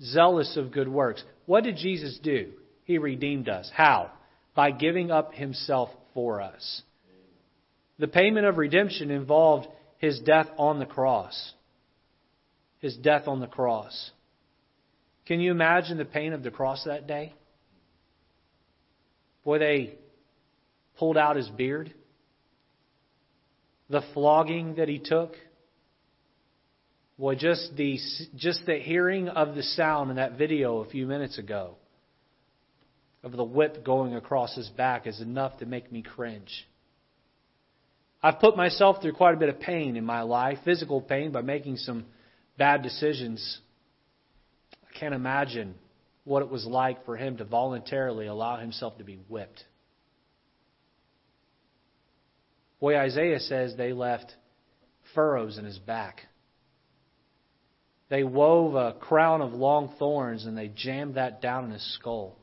zealous 0.00 0.56
of 0.56 0.72
good 0.72 0.88
works. 0.88 1.22
What 1.46 1.64
did 1.64 1.76
Jesus 1.76 2.18
do? 2.22 2.52
He 2.84 2.98
redeemed 2.98 3.48
us. 3.48 3.70
How? 3.74 4.10
By 4.54 4.70
giving 4.70 5.10
up 5.10 5.34
himself 5.34 5.90
for 6.14 6.40
us. 6.40 6.82
The 7.98 8.08
payment 8.08 8.46
of 8.46 8.58
redemption 8.58 9.10
involved 9.10 9.68
his 9.98 10.20
death 10.20 10.48
on 10.58 10.78
the 10.78 10.86
cross. 10.86 11.52
His 12.80 12.96
death 12.96 13.28
on 13.28 13.40
the 13.40 13.46
cross. 13.46 14.10
Can 15.26 15.40
you 15.40 15.50
imagine 15.50 15.96
the 15.96 16.04
pain 16.04 16.32
of 16.32 16.42
the 16.42 16.50
cross 16.50 16.84
that 16.84 17.06
day? 17.06 17.34
Boy, 19.44 19.58
they 19.58 19.98
pulled 20.98 21.16
out 21.16 21.36
his 21.36 21.48
beard. 21.48 21.92
The 23.90 24.02
flogging 24.14 24.76
that 24.76 24.88
he 24.88 24.98
took. 24.98 25.34
Boy, 27.18 27.34
just 27.36 27.76
the, 27.76 27.98
just 28.34 28.66
the 28.66 28.76
hearing 28.76 29.28
of 29.28 29.54
the 29.54 29.62
sound 29.62 30.10
in 30.10 30.16
that 30.16 30.36
video 30.38 30.78
a 30.78 30.88
few 30.88 31.06
minutes 31.06 31.38
ago 31.38 31.76
of 33.22 33.32
the 33.32 33.44
whip 33.44 33.84
going 33.84 34.14
across 34.14 34.54
his 34.54 34.68
back 34.68 35.06
is 35.06 35.20
enough 35.20 35.58
to 35.58 35.66
make 35.66 35.90
me 35.90 36.02
cringe. 36.02 36.68
I've 38.22 38.38
put 38.38 38.56
myself 38.56 39.00
through 39.00 39.14
quite 39.14 39.34
a 39.34 39.38
bit 39.38 39.48
of 39.48 39.60
pain 39.60 39.96
in 39.96 40.04
my 40.04 40.22
life, 40.22 40.58
physical 40.64 41.00
pain, 41.00 41.32
by 41.32 41.40
making 41.40 41.78
some 41.78 42.04
bad 42.58 42.82
decisions. 42.82 43.60
I 44.72 44.98
can't 44.98 45.14
imagine 45.14 45.74
what 46.24 46.42
it 46.42 46.50
was 46.50 46.64
like 46.64 47.04
for 47.04 47.16
him 47.16 47.36
to 47.36 47.44
voluntarily 47.44 48.26
allow 48.26 48.56
himself 48.56 48.98
to 48.98 49.04
be 49.04 49.18
whipped. 49.28 49.62
Boy, 52.80 52.98
Isaiah 52.98 53.40
says 53.40 53.74
they 53.76 53.92
left 53.92 54.34
furrows 55.14 55.58
in 55.58 55.64
his 55.64 55.78
back. 55.78 56.22
They 58.08 58.24
wove 58.24 58.74
a 58.74 58.92
crown 58.92 59.40
of 59.40 59.52
long 59.52 59.94
thorns 59.98 60.44
and 60.44 60.56
they 60.56 60.68
jammed 60.68 61.14
that 61.14 61.40
down 61.40 61.64
in 61.64 61.70
his 61.70 61.94
skull. 61.94 62.36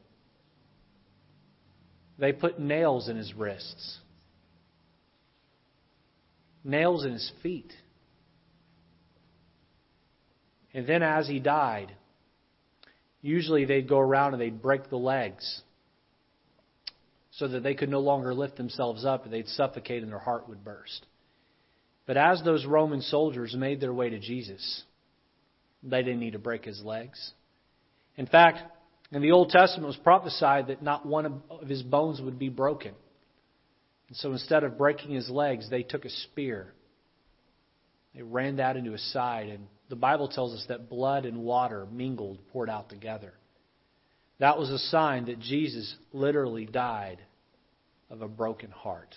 They 2.17 2.33
put 2.33 2.59
nails 2.59 3.09
in 3.09 3.17
his 3.17 3.33
wrists, 3.33 3.97
nails 6.63 7.03
in 7.03 7.13
his 7.13 7.31
feet. 7.41 7.71
And 10.73 10.87
then 10.87 11.03
as 11.03 11.27
he 11.27 11.39
died, 11.39 11.91
usually 13.21 13.65
they'd 13.65 13.87
go 13.87 13.99
around 13.99 14.33
and 14.33 14.41
they'd 14.41 14.61
break 14.61 14.89
the 14.89 14.97
legs 14.97 15.61
so 17.31 17.47
that 17.47 17.63
they 17.63 17.73
could 17.73 17.89
no 17.89 17.99
longer 17.99 18.33
lift 18.33 18.57
themselves 18.57 19.05
up 19.05 19.23
and 19.23 19.33
they'd 19.33 19.47
suffocate 19.47 20.03
and 20.03 20.11
their 20.11 20.19
heart 20.19 20.49
would 20.49 20.63
burst. 20.63 21.05
But 22.05 22.17
as 22.17 22.41
those 22.43 22.65
Roman 22.65 23.01
soldiers 23.01 23.55
made 23.55 23.79
their 23.79 23.93
way 23.93 24.09
to 24.09 24.19
Jesus, 24.19 24.83
they 25.83 26.03
didn't 26.03 26.19
need 26.19 26.33
to 26.33 26.39
break 26.39 26.65
his 26.65 26.81
legs. 26.83 27.31
In 28.17 28.25
fact, 28.25 28.59
in 29.11 29.21
the 29.21 29.31
Old 29.31 29.49
Testament, 29.49 29.85
it 29.85 29.87
was 29.87 29.97
prophesied 29.97 30.67
that 30.67 30.81
not 30.81 31.05
one 31.05 31.41
of 31.49 31.67
his 31.67 31.83
bones 31.83 32.21
would 32.21 32.39
be 32.39 32.49
broken. 32.49 32.93
And 34.07 34.17
so 34.17 34.31
instead 34.31 34.63
of 34.63 34.77
breaking 34.77 35.11
his 35.11 35.29
legs, 35.29 35.69
they 35.69 35.83
took 35.83 36.05
a 36.05 36.09
spear. 36.09 36.73
They 38.13 38.23
ran 38.23 38.57
that 38.57 38.75
into 38.77 38.91
his 38.91 39.13
side. 39.13 39.47
And 39.47 39.67
the 39.91 39.95
Bible 39.95 40.27
tells 40.27 40.53
us 40.53 40.65
that 40.69 40.89
blood 40.89 41.25
and 41.25 41.43
water 41.43 41.85
mingled, 41.91 42.39
poured 42.51 42.69
out 42.69 42.89
together. 42.89 43.33
That 44.39 44.57
was 44.57 44.71
a 44.71 44.79
sign 44.79 45.25
that 45.25 45.39
Jesus 45.39 45.93
literally 46.11 46.65
died 46.65 47.19
of 48.09 48.23
a 48.23 48.27
broken 48.27 48.71
heart. 48.71 49.15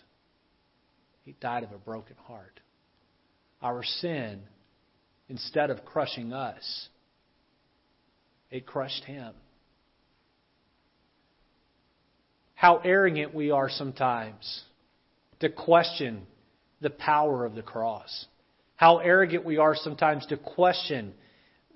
He 1.22 1.34
died 1.40 1.64
of 1.64 1.72
a 1.72 1.78
broken 1.78 2.16
heart. 2.26 2.60
Our 3.62 3.82
sin, 3.82 4.42
instead 5.30 5.70
of 5.70 5.87
crushing 5.87 6.34
us, 6.34 6.88
it 8.50 8.66
crushed 8.66 9.04
him. 9.04 9.32
how 12.64 12.80
arrogant 12.82 13.34
we 13.34 13.50
are 13.50 13.68
sometimes 13.68 14.62
to 15.38 15.50
question 15.50 16.26
the 16.80 16.88
power 16.88 17.44
of 17.44 17.54
the 17.54 17.60
cross. 17.60 18.24
How 18.76 18.98
arrogant 18.98 19.44
we 19.44 19.58
are 19.58 19.74
sometimes 19.76 20.26
to 20.26 20.37
question 20.37 21.14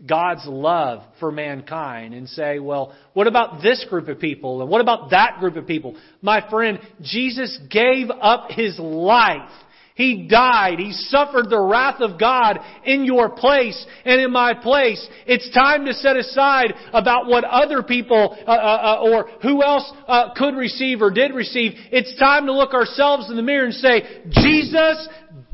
God's 0.07 0.47
love 0.47 1.03
for 1.19 1.33
mankind 1.33 2.15
and 2.15 2.29
say, 2.29 2.59
well, 2.59 2.95
what 3.15 3.27
about 3.27 3.63
this 3.63 3.85
group 3.89 4.09
of 4.09 4.21
people? 4.21 4.61
And 4.63 4.71
what 4.71 4.81
about 4.81 5.11
that 5.11 5.39
group 5.41 5.57
of 5.57 5.67
people? 5.67 5.97
My 6.23 6.49
friend, 6.49 6.79
Jesus 7.03 7.59
gave 7.71 8.11
up 8.11 8.51
His 8.51 8.79
life 8.79 9.51
he 9.99 10.29
died. 10.29 10.79
He 10.79 10.93
suffered 10.93 11.51
the 11.51 11.61
wrath 11.61 12.01
of 12.01 12.21
God 12.21 12.61
in 12.85 13.05
your 13.05 13.31
place 13.31 13.85
and 14.05 14.21
in 14.21 14.31
my 14.31 14.55
place. 14.55 15.05
It's 15.27 15.53
time 15.53 15.87
to 15.87 15.93
set 15.93 16.17
aside 16.17 16.73
about 16.93 17.27
what 17.27 17.43
other 17.43 17.83
people 17.83 18.39
uh, 18.47 18.49
uh, 18.49 18.55
uh, 18.55 19.11
or 19.11 19.29
who 19.43 19.61
else 19.61 19.93
uh, 20.07 20.35
could 20.37 20.55
receive 20.55 21.03
or 21.03 21.11
did 21.11 21.35
receive. 21.35 21.73
It's 21.91 22.17
time 22.17 22.47
to 22.47 22.53
look 22.53 22.75
ourselves 22.75 23.29
in 23.29 23.35
the 23.35 23.43
mirror 23.43 23.65
and 23.65 23.75
say, 23.75 24.23
Jesus 24.31 25.09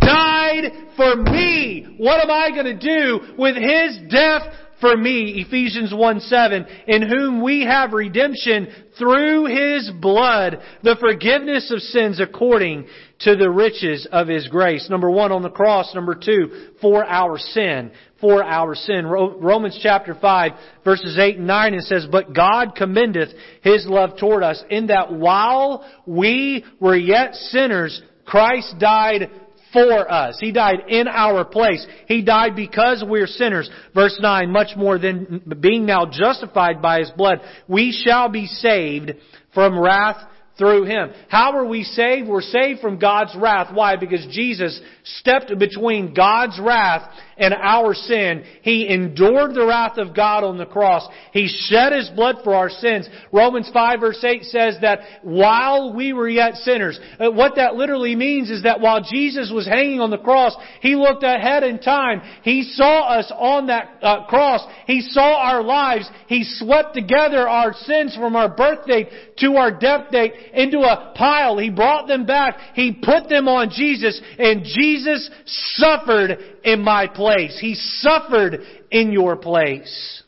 died 0.04 0.72
for 0.96 1.16
me. 1.16 1.96
What 1.98 2.20
am 2.20 2.30
I 2.30 2.50
going 2.50 2.78
to 2.78 2.78
do 2.78 3.34
with 3.38 3.56
His 3.56 4.10
death 4.10 4.42
for 4.80 4.96
me, 4.96 5.44
Ephesians 5.46 5.94
1 5.94 6.20
7, 6.20 6.66
in 6.88 7.08
whom 7.08 7.42
we 7.42 7.62
have 7.64 7.92
redemption 7.92 8.68
through 8.98 9.46
His 9.46 9.90
blood, 10.00 10.60
the 10.82 10.96
forgiveness 11.00 11.70
of 11.70 11.80
sins 11.80 12.20
according 12.20 12.86
to 13.20 13.34
the 13.36 13.48
riches 13.48 14.06
of 14.12 14.28
His 14.28 14.46
grace. 14.48 14.88
Number 14.90 15.10
one, 15.10 15.32
on 15.32 15.42
the 15.42 15.50
cross. 15.50 15.94
Number 15.94 16.14
two, 16.14 16.68
for 16.80 17.04
our 17.04 17.38
sin. 17.38 17.92
For 18.20 18.44
our 18.44 18.74
sin. 18.74 19.06
Romans 19.06 19.78
chapter 19.82 20.14
5, 20.20 20.52
verses 20.84 21.18
8 21.18 21.38
and 21.38 21.46
9, 21.46 21.74
it 21.74 21.82
says, 21.84 22.06
But 22.10 22.34
God 22.34 22.74
commendeth 22.76 23.30
His 23.62 23.86
love 23.86 24.18
toward 24.18 24.42
us, 24.42 24.62
in 24.68 24.88
that 24.88 25.12
while 25.12 25.88
we 26.06 26.64
were 26.80 26.96
yet 26.96 27.34
sinners, 27.34 28.02
Christ 28.26 28.74
died 28.78 29.30
for 29.74 30.10
us. 30.10 30.38
He 30.40 30.52
died 30.52 30.84
in 30.88 31.06
our 31.06 31.44
place. 31.44 31.86
He 32.08 32.22
died 32.22 32.56
because 32.56 33.04
we're 33.06 33.26
sinners. 33.26 33.68
Verse 33.94 34.16
9, 34.18 34.50
much 34.50 34.74
more 34.76 34.98
than 34.98 35.42
being 35.60 35.84
now 35.84 36.06
justified 36.06 36.80
by 36.80 37.00
His 37.00 37.10
blood, 37.10 37.40
we 37.68 37.92
shall 37.92 38.30
be 38.30 38.46
saved 38.46 39.12
from 39.52 39.78
wrath 39.78 40.16
through 40.56 40.84
Him. 40.84 41.10
How 41.28 41.56
are 41.56 41.66
we 41.66 41.82
saved? 41.82 42.28
We're 42.28 42.40
saved 42.40 42.80
from 42.80 42.98
God's 42.98 43.34
wrath. 43.36 43.74
Why? 43.74 43.96
Because 43.96 44.26
Jesus 44.30 44.80
stepped 45.18 45.52
between 45.58 46.14
God's 46.14 46.58
wrath 46.62 47.10
and 47.36 47.54
our 47.54 47.94
sin. 47.94 48.44
He 48.62 48.88
endured 48.88 49.54
the 49.54 49.66
wrath 49.66 49.98
of 49.98 50.14
God 50.14 50.44
on 50.44 50.58
the 50.58 50.66
cross. 50.66 51.06
He 51.32 51.48
shed 51.48 51.92
His 51.92 52.08
blood 52.10 52.36
for 52.44 52.54
our 52.54 52.70
sins. 52.70 53.08
Romans 53.32 53.70
5 53.72 54.00
verse 54.00 54.22
8 54.22 54.44
says 54.44 54.76
that 54.82 55.00
while 55.22 55.92
we 55.94 56.12
were 56.12 56.28
yet 56.28 56.54
sinners, 56.56 56.98
uh, 57.18 57.30
what 57.30 57.56
that 57.56 57.74
literally 57.74 58.14
means 58.14 58.50
is 58.50 58.62
that 58.62 58.80
while 58.80 59.02
Jesus 59.02 59.50
was 59.54 59.66
hanging 59.66 60.00
on 60.00 60.10
the 60.10 60.18
cross, 60.18 60.54
He 60.80 60.96
looked 60.96 61.22
ahead 61.22 61.62
in 61.62 61.78
time. 61.80 62.20
He 62.42 62.62
saw 62.62 63.08
us 63.08 63.32
on 63.34 63.66
that 63.68 63.98
uh, 64.02 64.26
cross. 64.26 64.66
He 64.86 65.00
saw 65.00 65.36
our 65.36 65.62
lives. 65.62 66.08
He 66.26 66.44
swept 66.44 66.94
together 66.94 67.48
our 67.48 67.72
sins 67.72 68.14
from 68.16 68.36
our 68.36 68.54
birth 68.54 68.86
date 68.86 69.08
to 69.38 69.56
our 69.56 69.70
death 69.70 70.10
date 70.10 70.32
into 70.52 70.80
a 70.80 71.12
pile. 71.16 71.58
He 71.58 71.70
brought 71.70 72.06
them 72.06 72.26
back. 72.26 72.56
He 72.74 72.92
put 72.92 73.28
them 73.28 73.48
on 73.48 73.70
Jesus 73.70 74.20
and 74.38 74.64
Jesus 74.64 75.30
suffered 75.46 76.38
in 76.64 76.80
my 76.80 77.06
place. 77.06 77.23
He 77.60 77.74
suffered 77.74 78.60
in 78.90 79.12
your 79.12 79.36
place. 79.36 80.22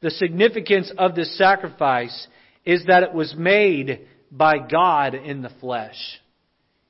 The 0.00 0.10
significance 0.10 0.92
of 0.96 1.14
this 1.14 1.36
sacrifice 1.36 2.26
is 2.64 2.84
that 2.86 3.02
it 3.02 3.12
was 3.12 3.34
made 3.36 4.06
by 4.30 4.58
God 4.58 5.14
in 5.14 5.42
the 5.42 5.50
flesh. 5.60 5.96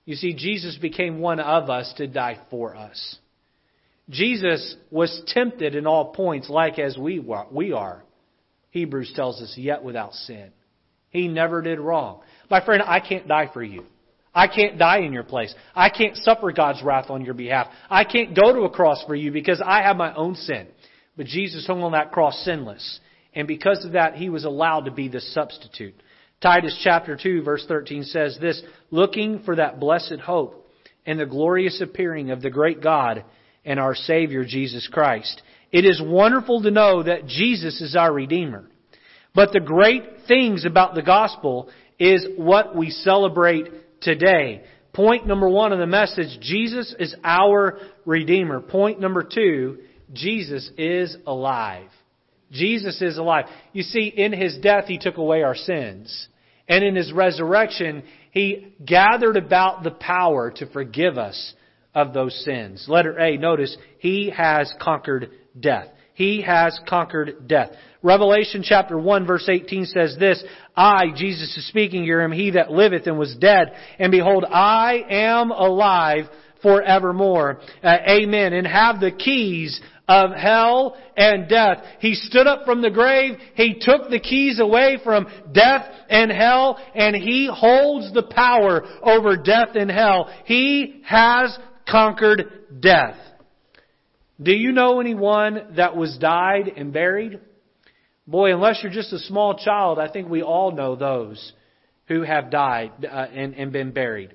You 0.04 0.14
see, 0.14 0.34
Jesus 0.34 0.76
became 0.76 1.20
one 1.20 1.40
of 1.40 1.70
us 1.70 1.92
to 1.98 2.06
die 2.06 2.38
for 2.50 2.74
us. 2.74 3.16
Jesus 4.10 4.76
was 4.90 5.22
tempted 5.26 5.74
in 5.74 5.86
all 5.86 6.12
points 6.12 6.48
like 6.48 6.78
as 6.78 6.96
we 6.96 7.22
are. 7.72 8.04
Hebrews 8.70 9.12
tells 9.14 9.40
us, 9.40 9.54
yet 9.56 9.82
without 9.82 10.14
sin. 10.14 10.50
He 11.10 11.28
never 11.28 11.62
did 11.62 11.78
wrong. 11.78 12.20
My 12.50 12.64
friend, 12.64 12.82
I 12.86 13.00
can't 13.00 13.28
die 13.28 13.50
for 13.52 13.62
you. 13.62 13.84
I 14.38 14.46
can't 14.46 14.78
die 14.78 14.98
in 14.98 15.12
your 15.12 15.24
place. 15.24 15.52
I 15.74 15.90
can't 15.90 16.16
suffer 16.16 16.52
God's 16.52 16.80
wrath 16.80 17.10
on 17.10 17.24
your 17.24 17.34
behalf. 17.34 17.66
I 17.90 18.04
can't 18.04 18.36
go 18.36 18.52
to 18.52 18.60
a 18.60 18.70
cross 18.70 19.02
for 19.04 19.16
you 19.16 19.32
because 19.32 19.60
I 19.60 19.82
have 19.82 19.96
my 19.96 20.14
own 20.14 20.36
sin. 20.36 20.68
But 21.16 21.26
Jesus 21.26 21.66
hung 21.66 21.82
on 21.82 21.90
that 21.90 22.12
cross 22.12 22.40
sinless. 22.44 23.00
And 23.34 23.48
because 23.48 23.84
of 23.84 23.92
that, 23.92 24.14
he 24.14 24.28
was 24.28 24.44
allowed 24.44 24.84
to 24.84 24.92
be 24.92 25.08
the 25.08 25.20
substitute. 25.20 25.96
Titus 26.40 26.80
chapter 26.84 27.18
2 27.20 27.42
verse 27.42 27.64
13 27.66 28.04
says 28.04 28.38
this, 28.40 28.62
looking 28.92 29.40
for 29.40 29.56
that 29.56 29.80
blessed 29.80 30.20
hope 30.24 30.70
and 31.04 31.18
the 31.18 31.26
glorious 31.26 31.80
appearing 31.80 32.30
of 32.30 32.40
the 32.40 32.48
great 32.48 32.80
God 32.80 33.24
and 33.64 33.80
our 33.80 33.96
Savior 33.96 34.44
Jesus 34.44 34.86
Christ. 34.86 35.42
It 35.72 35.84
is 35.84 36.00
wonderful 36.00 36.62
to 36.62 36.70
know 36.70 37.02
that 37.02 37.26
Jesus 37.26 37.80
is 37.80 37.96
our 37.96 38.12
Redeemer. 38.12 38.66
But 39.34 39.52
the 39.52 39.58
great 39.58 40.04
things 40.28 40.64
about 40.64 40.94
the 40.94 41.02
gospel 41.02 41.70
is 41.98 42.24
what 42.36 42.76
we 42.76 42.90
celebrate 42.90 43.66
today. 44.00 44.62
Point 44.92 45.26
number 45.26 45.48
one 45.48 45.72
of 45.72 45.78
the 45.78 45.86
message, 45.86 46.40
Jesus 46.40 46.94
is 46.98 47.14
our 47.22 47.78
Redeemer. 48.04 48.60
Point 48.60 49.00
number 49.00 49.22
two, 49.22 49.78
Jesus 50.12 50.70
is 50.76 51.16
alive. 51.26 51.88
Jesus 52.50 53.00
is 53.02 53.18
alive. 53.18 53.44
You 53.72 53.82
see, 53.82 54.06
in 54.08 54.32
His 54.32 54.58
death, 54.58 54.84
He 54.86 54.98
took 54.98 55.18
away 55.18 55.42
our 55.42 55.54
sins. 55.54 56.28
And 56.68 56.82
in 56.84 56.96
His 56.96 57.12
resurrection, 57.12 58.02
He 58.30 58.74
gathered 58.84 59.36
about 59.36 59.84
the 59.84 59.90
power 59.90 60.50
to 60.52 60.66
forgive 60.70 61.18
us 61.18 61.54
of 61.94 62.12
those 62.12 62.44
sins. 62.44 62.86
Letter 62.88 63.18
A, 63.18 63.36
notice, 63.36 63.76
He 63.98 64.32
has 64.34 64.72
conquered 64.80 65.30
death. 65.58 65.88
He 66.18 66.42
has 66.42 66.76
conquered 66.88 67.46
death. 67.46 67.70
Revelation 68.02 68.64
chapter 68.64 68.98
1 68.98 69.24
verse 69.24 69.48
18 69.48 69.84
says 69.84 70.16
this, 70.18 70.42
I, 70.76 71.12
Jesus 71.14 71.56
is 71.56 71.68
speaking 71.68 72.02
here, 72.02 72.22
am 72.22 72.32
he 72.32 72.50
that 72.50 72.72
liveth 72.72 73.06
and 73.06 73.16
was 73.16 73.36
dead, 73.36 73.68
and 74.00 74.10
behold, 74.10 74.44
I 74.44 75.04
am 75.08 75.52
alive 75.52 76.24
forevermore. 76.60 77.60
Uh, 77.84 77.96
amen. 78.08 78.52
And 78.52 78.66
have 78.66 78.98
the 78.98 79.12
keys 79.12 79.80
of 80.08 80.32
hell 80.32 80.96
and 81.16 81.48
death. 81.48 81.84
He 82.00 82.14
stood 82.16 82.48
up 82.48 82.64
from 82.64 82.82
the 82.82 82.90
grave, 82.90 83.36
he 83.54 83.78
took 83.80 84.10
the 84.10 84.18
keys 84.18 84.58
away 84.58 84.98
from 85.04 85.28
death 85.52 85.86
and 86.10 86.32
hell, 86.32 86.84
and 86.96 87.14
he 87.14 87.48
holds 87.48 88.12
the 88.12 88.24
power 88.24 88.82
over 89.04 89.36
death 89.36 89.76
and 89.76 89.88
hell. 89.88 90.34
He 90.46 91.00
has 91.06 91.56
conquered 91.88 92.42
death. 92.80 93.14
Do 94.40 94.52
you 94.52 94.70
know 94.70 95.00
anyone 95.00 95.74
that 95.76 95.96
was 95.96 96.16
died 96.18 96.70
and 96.76 96.92
buried? 96.92 97.40
Boy, 98.26 98.52
unless 98.54 98.80
you're 98.82 98.92
just 98.92 99.12
a 99.12 99.18
small 99.18 99.56
child, 99.56 99.98
I 99.98 100.08
think 100.08 100.28
we 100.28 100.42
all 100.42 100.70
know 100.70 100.94
those 100.94 101.52
who 102.06 102.22
have 102.22 102.50
died 102.50 102.92
uh, 103.04 103.26
and, 103.32 103.54
and 103.54 103.72
been 103.72 103.90
buried. 103.90 104.34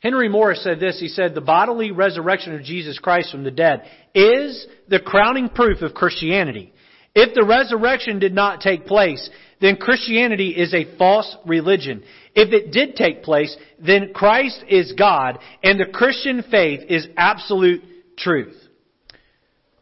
Henry 0.00 0.28
Morris 0.28 0.62
said 0.62 0.78
this. 0.78 1.00
He 1.00 1.08
said, 1.08 1.34
The 1.34 1.40
bodily 1.40 1.90
resurrection 1.90 2.54
of 2.54 2.62
Jesus 2.62 2.98
Christ 2.98 3.32
from 3.32 3.42
the 3.44 3.50
dead 3.50 3.82
is 4.14 4.66
the 4.88 5.00
crowning 5.00 5.48
proof 5.48 5.82
of 5.82 5.92
Christianity. 5.92 6.72
If 7.14 7.34
the 7.34 7.44
resurrection 7.44 8.20
did 8.20 8.32
not 8.32 8.60
take 8.60 8.86
place, 8.86 9.28
then 9.60 9.76
Christianity 9.76 10.50
is 10.50 10.72
a 10.72 10.96
false 10.96 11.36
religion. 11.44 12.04
If 12.36 12.52
it 12.52 12.70
did 12.70 12.94
take 12.94 13.24
place, 13.24 13.54
then 13.84 14.12
Christ 14.14 14.64
is 14.68 14.92
God, 14.92 15.40
and 15.64 15.78
the 15.78 15.92
Christian 15.92 16.44
faith 16.50 16.80
is 16.88 17.08
absolute 17.16 17.82
truth 18.16 18.59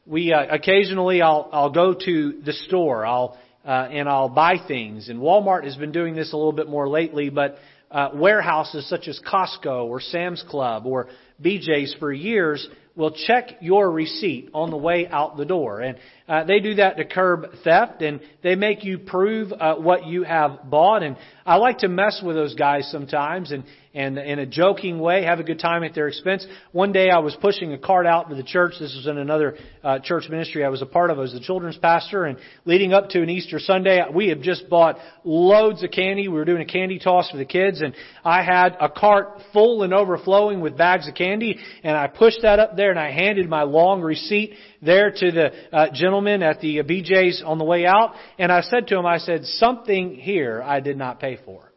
we 0.08 0.32
uh, 0.32 0.46
occasionally 0.50 1.20
I'll 1.20 1.48
I'll 1.52 1.70
go 1.70 1.94
to 1.94 2.40
the 2.44 2.52
store. 2.52 3.04
I'll 3.04 3.38
uh, 3.64 3.88
and 3.90 4.08
I'll 4.08 4.30
buy 4.30 4.56
things. 4.66 5.10
And 5.10 5.20
Walmart 5.20 5.64
has 5.64 5.76
been 5.76 5.92
doing 5.92 6.14
this 6.14 6.32
a 6.32 6.36
little 6.36 6.52
bit 6.52 6.68
more 6.68 6.88
lately, 6.88 7.28
but 7.28 7.58
uh, 7.90 8.10
warehouses 8.14 8.88
such 8.88 9.08
as 9.08 9.20
Costco 9.20 9.84
or 9.84 10.00
Sam's 10.00 10.42
Club 10.48 10.86
or 10.86 11.08
BJ's 11.42 11.94
for 11.98 12.10
years 12.12 12.66
will 12.96 13.10
check 13.10 13.58
your 13.60 13.90
receipt 13.90 14.50
on 14.54 14.70
the 14.70 14.76
way 14.76 15.06
out 15.06 15.36
the 15.36 15.44
door. 15.44 15.80
And 15.80 15.98
uh, 16.28 16.44
they 16.44 16.60
do 16.60 16.74
that 16.74 16.96
to 16.98 17.04
curb 17.04 17.46
theft 17.64 18.02
and 18.02 18.20
they 18.42 18.54
make 18.54 18.84
you 18.84 18.98
prove 18.98 19.52
uh, 19.52 19.76
what 19.76 20.06
you 20.06 20.22
have 20.24 20.70
bought. 20.70 21.02
And 21.02 21.16
I 21.46 21.56
like 21.56 21.78
to 21.78 21.88
mess 21.88 22.20
with 22.24 22.36
those 22.36 22.54
guys 22.54 22.88
sometimes 22.90 23.50
and 23.50 23.64
and 23.98 24.16
in 24.16 24.38
a 24.38 24.46
joking 24.46 25.00
way, 25.00 25.24
have 25.24 25.40
a 25.40 25.42
good 25.42 25.58
time 25.58 25.82
at 25.82 25.92
their 25.92 26.06
expense. 26.06 26.46
One 26.70 26.92
day 26.92 27.10
I 27.10 27.18
was 27.18 27.36
pushing 27.40 27.72
a 27.72 27.78
cart 27.78 28.06
out 28.06 28.28
to 28.28 28.36
the 28.36 28.44
church. 28.44 28.74
This 28.78 28.94
was 28.94 29.08
in 29.08 29.18
another 29.18 29.56
uh, 29.82 29.98
church 29.98 30.28
ministry 30.28 30.64
I 30.64 30.68
was 30.68 30.82
a 30.82 30.86
part 30.86 31.10
of. 31.10 31.18
I 31.18 31.22
was 31.22 31.32
the 31.32 31.40
children's 31.40 31.78
pastor, 31.78 32.24
and 32.24 32.38
leading 32.64 32.92
up 32.92 33.08
to 33.10 33.22
an 33.22 33.28
Easter 33.28 33.58
Sunday, 33.58 34.00
we 34.14 34.28
had 34.28 34.42
just 34.42 34.68
bought 34.68 34.98
loads 35.24 35.82
of 35.82 35.90
candy. 35.90 36.28
We 36.28 36.34
were 36.34 36.44
doing 36.44 36.62
a 36.62 36.66
candy 36.66 37.00
toss 37.00 37.30
for 37.30 37.38
the 37.38 37.44
kids, 37.44 37.80
and 37.80 37.92
I 38.24 38.44
had 38.44 38.76
a 38.80 38.88
cart 38.88 39.40
full 39.52 39.82
and 39.82 39.92
overflowing 39.92 40.60
with 40.60 40.76
bags 40.76 41.08
of 41.08 41.14
candy, 41.14 41.58
and 41.82 41.96
I 41.96 42.06
pushed 42.06 42.42
that 42.42 42.60
up 42.60 42.76
there, 42.76 42.90
and 42.90 43.00
I 43.00 43.10
handed 43.10 43.48
my 43.48 43.62
long 43.62 44.02
receipt 44.02 44.54
there 44.82 45.10
to 45.10 45.30
the 45.32 45.50
uh, 45.72 45.86
gentleman 45.92 46.42
at 46.42 46.60
the 46.60 46.80
uh, 46.80 46.82
BJ's 46.82 47.42
on 47.44 47.58
the 47.58 47.64
way 47.64 47.86
out, 47.86 48.14
and 48.38 48.52
I 48.52 48.62
said 48.62 48.86
to 48.88 48.98
him, 48.98 49.06
I 49.06 49.18
said, 49.18 49.44
something 49.44 50.14
here 50.14 50.62
I 50.62 50.80
did 50.80 50.96
not 50.96 51.20
pay 51.20 51.38
for. 51.44 51.68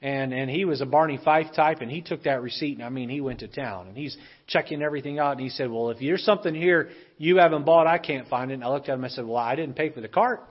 And 0.00 0.32
and 0.32 0.48
he 0.48 0.64
was 0.64 0.80
a 0.80 0.86
Barney 0.86 1.18
Fife 1.24 1.48
type, 1.56 1.80
and 1.80 1.90
he 1.90 2.02
took 2.02 2.22
that 2.22 2.40
receipt, 2.40 2.76
and 2.76 2.84
I 2.84 2.88
mean, 2.88 3.08
he 3.08 3.20
went 3.20 3.40
to 3.40 3.48
town, 3.48 3.88
and 3.88 3.96
he's 3.96 4.16
checking 4.46 4.80
everything 4.80 5.18
out, 5.18 5.32
and 5.32 5.40
he 5.40 5.48
said, 5.48 5.68
"Well, 5.68 5.90
if 5.90 5.98
there's 5.98 6.22
something 6.24 6.54
here 6.54 6.90
you 7.16 7.38
haven't 7.38 7.66
bought, 7.66 7.88
I 7.88 7.98
can't 7.98 8.28
find 8.28 8.52
it." 8.52 8.54
And 8.54 8.64
I 8.64 8.68
looked 8.68 8.88
at 8.88 8.94
him, 8.94 9.04
I 9.04 9.08
said, 9.08 9.26
"Well, 9.26 9.38
I 9.38 9.56
didn't 9.56 9.74
pay 9.74 9.90
for 9.90 10.00
the 10.00 10.06
cart." 10.06 10.44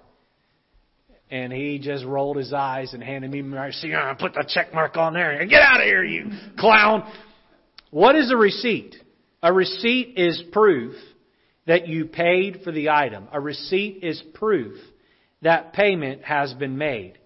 And 1.31 1.53
he 1.53 1.79
just 1.79 2.03
rolled 2.03 2.35
his 2.35 2.51
eyes 2.51 2.93
and 2.93 3.01
handed 3.01 3.31
me 3.31 3.41
my 3.41 3.67
receipt. 3.67 3.95
I 3.95 4.13
put 4.19 4.33
the 4.33 4.43
check 4.47 4.73
mark 4.73 4.97
on 4.97 5.13
there. 5.13 5.45
Get 5.45 5.61
out 5.61 5.79
of 5.79 5.85
here, 5.85 6.03
you 6.03 6.29
clown! 6.59 7.09
What 7.89 8.17
is 8.17 8.29
a 8.31 8.37
receipt? 8.37 8.97
A 9.41 9.53
receipt 9.53 10.15
is 10.17 10.43
proof 10.51 10.95
that 11.67 11.87
you 11.87 12.05
paid 12.05 12.61
for 12.63 12.71
the 12.71 12.89
item. 12.89 13.27
A 13.31 13.39
receipt 13.39 13.99
is 14.01 14.21
proof 14.33 14.77
that 15.41 15.73
payment 15.73 16.23
has 16.23 16.53
been 16.53 16.77
made. 16.77 17.17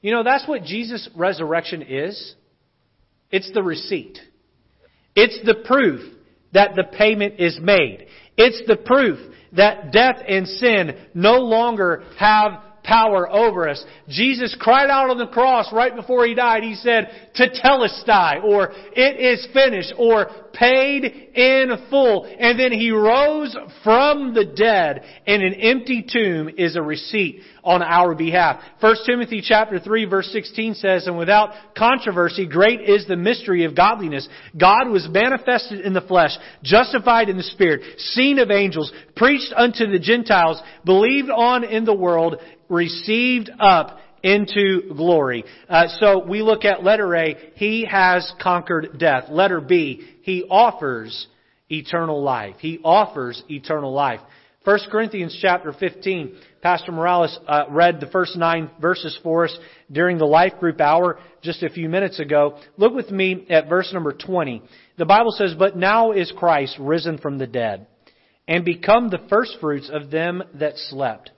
You 0.00 0.12
know, 0.12 0.22
that's 0.22 0.48
what 0.48 0.64
Jesus' 0.64 1.08
resurrection 1.14 1.82
is. 1.82 2.34
It's 3.30 3.50
the 3.52 3.62
receipt. 3.62 4.18
It's 5.14 5.38
the 5.44 5.62
proof 5.66 6.00
that 6.52 6.74
the 6.74 6.84
payment 6.84 7.34
is 7.38 7.58
made. 7.60 8.06
It's 8.36 8.62
the 8.66 8.76
proof 8.76 9.18
that 9.52 9.92
death 9.92 10.16
and 10.26 10.46
sin 10.46 10.96
no 11.14 11.34
longer 11.34 12.04
have 12.18 12.60
power 12.82 13.28
over 13.30 13.68
us. 13.68 13.84
Jesus 14.08 14.56
cried 14.58 14.88
out 14.88 15.10
on 15.10 15.18
the 15.18 15.26
cross 15.26 15.72
right 15.72 15.94
before 15.94 16.24
he 16.24 16.34
died. 16.34 16.62
He 16.62 16.76
said, 16.76 17.30
Tetelestai, 17.34 18.44
or 18.44 18.72
it 18.92 19.20
is 19.20 19.46
finished, 19.52 19.92
or 19.98 20.30
paid 20.58 21.04
in 21.04 21.70
full. 21.90 22.24
And 22.24 22.58
then 22.58 22.72
he 22.72 22.90
rose 22.90 23.56
from 23.84 24.34
the 24.34 24.44
dead, 24.44 25.02
and 25.26 25.42
an 25.42 25.54
empty 25.54 26.04
tomb 26.10 26.48
is 26.56 26.76
a 26.76 26.82
receipt 26.82 27.42
on 27.62 27.82
our 27.82 28.14
behalf. 28.14 28.60
1 28.80 28.96
Timothy 29.04 29.42
chapter 29.44 29.78
3 29.78 30.04
verse 30.06 30.28
16 30.32 30.74
says, 30.74 31.06
And 31.06 31.18
without 31.18 31.50
controversy, 31.76 32.46
great 32.46 32.80
is 32.80 33.06
the 33.06 33.16
mystery 33.16 33.64
of 33.64 33.76
godliness. 33.76 34.28
God 34.58 34.88
was 34.88 35.08
manifested 35.10 35.80
in 35.80 35.92
the 35.92 36.00
flesh, 36.00 36.30
justified 36.62 37.28
in 37.28 37.36
the 37.36 37.42
spirit, 37.42 37.82
seen 37.98 38.38
of 38.38 38.50
angels, 38.50 38.92
preached 39.14 39.52
unto 39.54 39.86
the 39.90 39.98
Gentiles, 39.98 40.60
believed 40.84 41.30
on 41.30 41.64
in 41.64 41.84
the 41.84 41.94
world, 41.94 42.36
received 42.68 43.50
up 43.60 43.98
into 44.22 44.94
glory. 44.94 45.44
Uh, 45.68 45.88
so 46.00 46.24
we 46.26 46.42
look 46.42 46.64
at 46.64 46.82
letter 46.82 47.14
A, 47.14 47.36
he 47.54 47.84
has 47.84 48.30
conquered 48.40 48.98
death. 48.98 49.24
Letter 49.30 49.60
B, 49.60 50.06
he 50.22 50.44
offers 50.44 51.26
eternal 51.70 52.22
life. 52.22 52.56
He 52.58 52.78
offers 52.82 53.42
eternal 53.48 53.92
life. 53.92 54.20
1 54.66 54.78
Corinthians 54.90 55.38
chapter 55.40 55.72
15, 55.72 56.36
Pastor 56.60 56.90
Morales 56.90 57.38
uh, 57.46 57.66
read 57.70 58.00
the 58.00 58.08
first 58.08 58.36
nine 58.36 58.68
verses 58.80 59.16
for 59.22 59.44
us 59.44 59.56
during 59.92 60.18
the 60.18 60.24
life 60.24 60.54
group 60.58 60.80
hour 60.80 61.20
just 61.40 61.62
a 61.62 61.70
few 61.70 61.88
minutes 61.88 62.18
ago. 62.18 62.58
Look 62.76 62.92
with 62.92 63.08
me 63.12 63.46
at 63.48 63.68
verse 63.68 63.92
number 63.92 64.12
20. 64.12 64.62
The 64.98 65.04
Bible 65.04 65.30
says, 65.30 65.54
But 65.56 65.76
now 65.76 66.10
is 66.10 66.32
Christ 66.36 66.76
risen 66.80 67.18
from 67.18 67.38
the 67.38 67.46
dead, 67.46 67.86
and 68.48 68.64
become 68.64 69.08
the 69.08 69.24
firstfruits 69.28 69.88
of 69.88 70.10
them 70.10 70.42
that 70.54 70.76
slept. 70.76 71.30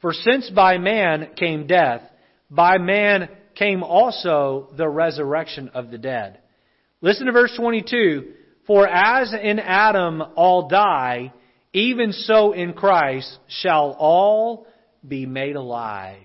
For 0.00 0.14
since 0.14 0.48
by 0.48 0.78
man 0.78 1.32
came 1.36 1.66
death, 1.66 2.00
by 2.52 2.76
man 2.76 3.30
came 3.54 3.82
also 3.82 4.68
the 4.76 4.88
resurrection 4.88 5.70
of 5.70 5.90
the 5.90 5.98
dead. 5.98 6.38
Listen 7.00 7.26
to 7.26 7.32
verse 7.32 7.52
22. 7.56 8.34
For 8.66 8.86
as 8.86 9.32
in 9.32 9.58
Adam 9.58 10.22
all 10.36 10.68
die, 10.68 11.32
even 11.72 12.12
so 12.12 12.52
in 12.52 12.74
Christ 12.74 13.38
shall 13.48 13.96
all 13.98 14.66
be 15.06 15.26
made 15.26 15.56
alive. 15.56 16.20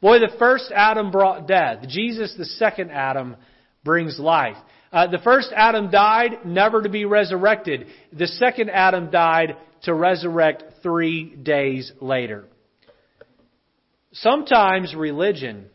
Boy, 0.00 0.18
the 0.18 0.34
first 0.38 0.72
Adam 0.74 1.10
brought 1.10 1.46
death. 1.46 1.86
Jesus, 1.88 2.34
the 2.36 2.44
second 2.44 2.90
Adam, 2.90 3.36
brings 3.84 4.18
life. 4.18 4.56
Uh, 4.90 5.06
the 5.08 5.18
first 5.18 5.52
Adam 5.54 5.90
died, 5.90 6.46
never 6.46 6.82
to 6.82 6.88
be 6.88 7.04
resurrected. 7.04 7.86
The 8.12 8.26
second 8.26 8.70
Adam 8.70 9.10
died 9.10 9.56
to 9.82 9.92
resurrect 9.94 10.82
three 10.82 11.36
days 11.36 11.92
later. 12.00 12.46
Sometimes 14.22 14.94
religion 14.94 15.66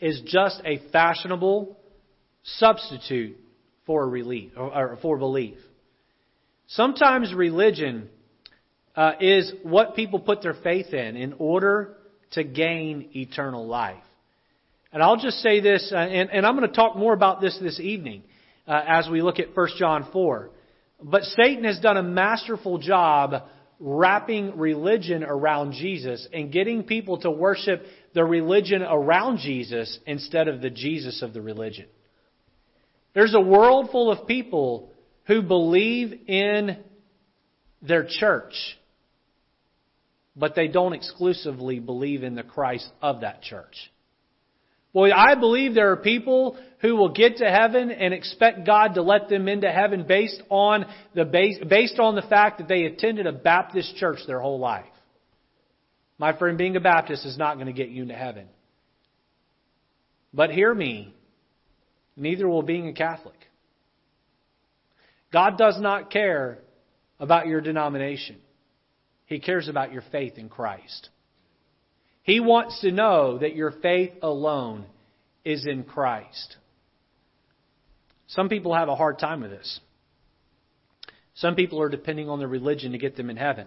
is 0.00 0.20
just 0.26 0.60
a 0.64 0.80
fashionable 0.92 1.76
substitute 2.42 3.36
for 3.86 4.08
relief 4.08 4.52
or 4.56 4.98
for 5.02 5.18
belief. 5.18 5.58
Sometimes 6.68 7.32
religion 7.32 8.08
uh, 8.96 9.12
is 9.20 9.52
what 9.62 9.94
people 9.94 10.20
put 10.20 10.42
their 10.42 10.54
faith 10.54 10.92
in 10.92 11.16
in 11.16 11.34
order 11.38 11.96
to 12.32 12.44
gain 12.44 13.10
eternal 13.14 13.66
life. 13.66 14.02
And 14.92 15.02
I'll 15.02 15.16
just 15.16 15.38
say 15.38 15.60
this, 15.60 15.90
uh, 15.92 15.96
and, 15.96 16.30
and, 16.30 16.46
I'm 16.46 16.56
going 16.56 16.68
to 16.68 16.74
talk 16.74 16.96
more 16.96 17.12
about 17.12 17.40
this 17.40 17.58
this 17.60 17.78
evening 17.78 18.22
uh, 18.66 18.80
as 18.86 19.08
we 19.08 19.22
look 19.22 19.38
at 19.38 19.54
1 19.54 19.68
John 19.78 20.08
4. 20.12 20.50
But 21.02 21.22
Satan 21.22 21.64
has 21.64 21.78
done 21.78 21.96
a 21.96 22.02
masterful 22.02 22.78
job 22.78 23.44
wrapping 23.80 24.58
religion 24.58 25.22
around 25.22 25.72
Jesus 25.72 26.26
and 26.32 26.52
getting 26.52 26.82
people 26.82 27.18
to 27.18 27.30
worship 27.30 27.84
the 28.14 28.24
religion 28.24 28.82
around 28.82 29.38
Jesus 29.38 29.98
instead 30.06 30.48
of 30.48 30.60
the 30.60 30.70
Jesus 30.70 31.22
of 31.22 31.32
the 31.32 31.40
religion. 31.40 31.86
There's 33.14 33.34
a 33.34 33.40
world 33.40 33.90
full 33.90 34.10
of 34.10 34.26
people 34.26 34.92
who 35.26 35.42
believe 35.42 36.28
in 36.28 36.78
their 37.82 38.06
church, 38.08 38.54
but 40.34 40.54
they 40.54 40.68
don't 40.68 40.92
exclusively 40.92 41.78
believe 41.78 42.22
in 42.22 42.34
the 42.34 42.42
Christ 42.42 42.88
of 43.00 43.20
that 43.20 43.42
church. 43.42 43.76
Boy, 44.98 45.12
I 45.12 45.36
believe 45.36 45.74
there 45.74 45.92
are 45.92 45.96
people 45.96 46.58
who 46.80 46.96
will 46.96 47.10
get 47.10 47.36
to 47.36 47.48
heaven 47.48 47.92
and 47.92 48.12
expect 48.12 48.66
God 48.66 48.94
to 48.94 49.02
let 49.02 49.28
them 49.28 49.46
into 49.46 49.70
heaven 49.70 50.04
based 50.08 50.42
on 50.48 50.86
the 51.14 51.24
base, 51.24 51.56
based 51.68 52.00
on 52.00 52.16
the 52.16 52.22
fact 52.22 52.58
that 52.58 52.66
they 52.66 52.82
attended 52.82 53.24
a 53.24 53.32
Baptist 53.32 53.94
church 53.94 54.18
their 54.26 54.40
whole 54.40 54.58
life. 54.58 54.90
My 56.18 56.36
friend, 56.36 56.58
being 56.58 56.74
a 56.74 56.80
Baptist 56.80 57.24
is 57.26 57.38
not 57.38 57.54
going 57.54 57.68
to 57.68 57.72
get 57.72 57.90
you 57.90 58.02
into 58.02 58.16
heaven. 58.16 58.48
But 60.34 60.50
hear 60.50 60.74
me, 60.74 61.14
neither 62.16 62.48
will 62.48 62.62
being 62.62 62.88
a 62.88 62.92
Catholic. 62.92 63.38
God 65.32 65.56
does 65.56 65.80
not 65.80 66.10
care 66.10 66.58
about 67.20 67.46
your 67.46 67.60
denomination. 67.60 68.38
He 69.26 69.38
cares 69.38 69.68
about 69.68 69.92
your 69.92 70.02
faith 70.10 70.38
in 70.38 70.48
Christ. 70.48 71.08
He 72.28 72.40
wants 72.40 72.82
to 72.82 72.92
know 72.92 73.38
that 73.38 73.56
your 73.56 73.70
faith 73.70 74.12
alone 74.20 74.84
is 75.46 75.66
in 75.66 75.82
Christ. 75.82 76.56
Some 78.26 78.50
people 78.50 78.74
have 78.74 78.90
a 78.90 78.94
hard 78.94 79.18
time 79.18 79.40
with 79.40 79.50
this. 79.50 79.80
Some 81.36 81.54
people 81.54 81.80
are 81.80 81.88
depending 81.88 82.28
on 82.28 82.38
their 82.38 82.46
religion 82.46 82.92
to 82.92 82.98
get 82.98 83.16
them 83.16 83.30
in 83.30 83.38
heaven. 83.38 83.66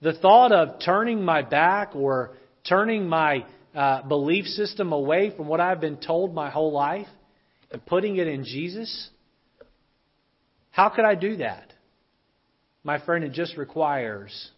The 0.00 0.12
thought 0.12 0.52
of 0.52 0.78
turning 0.84 1.24
my 1.24 1.42
back 1.42 1.96
or 1.96 2.36
turning 2.68 3.08
my 3.08 3.44
uh, 3.74 4.02
belief 4.02 4.44
system 4.44 4.92
away 4.92 5.32
from 5.36 5.48
what 5.48 5.60
I've 5.60 5.80
been 5.80 5.96
told 5.96 6.32
my 6.32 6.50
whole 6.50 6.70
life 6.70 7.08
and 7.72 7.84
putting 7.84 8.14
it 8.14 8.28
in 8.28 8.44
Jesus 8.44 9.10
how 10.70 10.88
could 10.90 11.04
I 11.04 11.16
do 11.16 11.38
that? 11.38 11.72
My 12.84 13.04
friend, 13.04 13.24
it 13.24 13.32
just 13.32 13.56
requires 13.56 14.52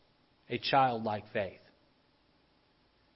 a 0.51 0.59
childlike 0.59 1.25
faith. 1.33 1.60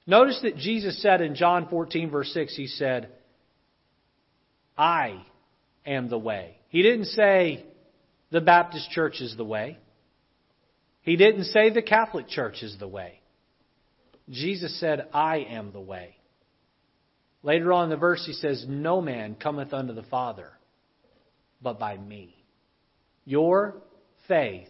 Notice 0.07 0.41
that 0.43 0.57
Jesus 0.57 1.01
said 1.01 1.21
in 1.21 1.35
John 1.35 1.69
14, 1.69 2.11
verse 2.11 2.33
6, 2.33 2.55
He 2.57 2.67
said, 2.67 3.11
I 4.77 5.25
am 5.87 6.09
the 6.09 6.19
way. 6.19 6.59
He 6.69 6.83
didn't 6.83 7.07
say 7.07 7.65
the 8.31 8.41
Baptist 8.41 8.91
church 8.91 9.21
is 9.21 9.37
the 9.37 9.45
way. 9.45 9.79
He 11.03 11.17
didn't 11.17 11.45
say 11.45 11.71
the 11.71 11.83
Catholic 11.83 12.29
church 12.29 12.63
is 12.63 12.77
the 12.79 12.89
way. 12.89 13.21
Jesus 14.31 14.79
said, 14.81 15.09
I 15.13 15.39
am 15.39 15.73
the 15.73 15.81
way. 15.81 16.17
Later 17.43 17.73
on 17.73 17.85
in 17.85 17.91
the 17.91 17.97
verse, 17.97 18.25
he 18.27 18.33
says, 18.33 18.65
No 18.67 19.03
man 19.03 19.35
cometh 19.35 19.73
unto 19.75 19.93
the 19.93 20.03
Father 20.05 20.51
but 21.65 21.79
by 21.79 21.97
me. 21.97 22.37
Your 23.25 23.77
faith 24.29 24.69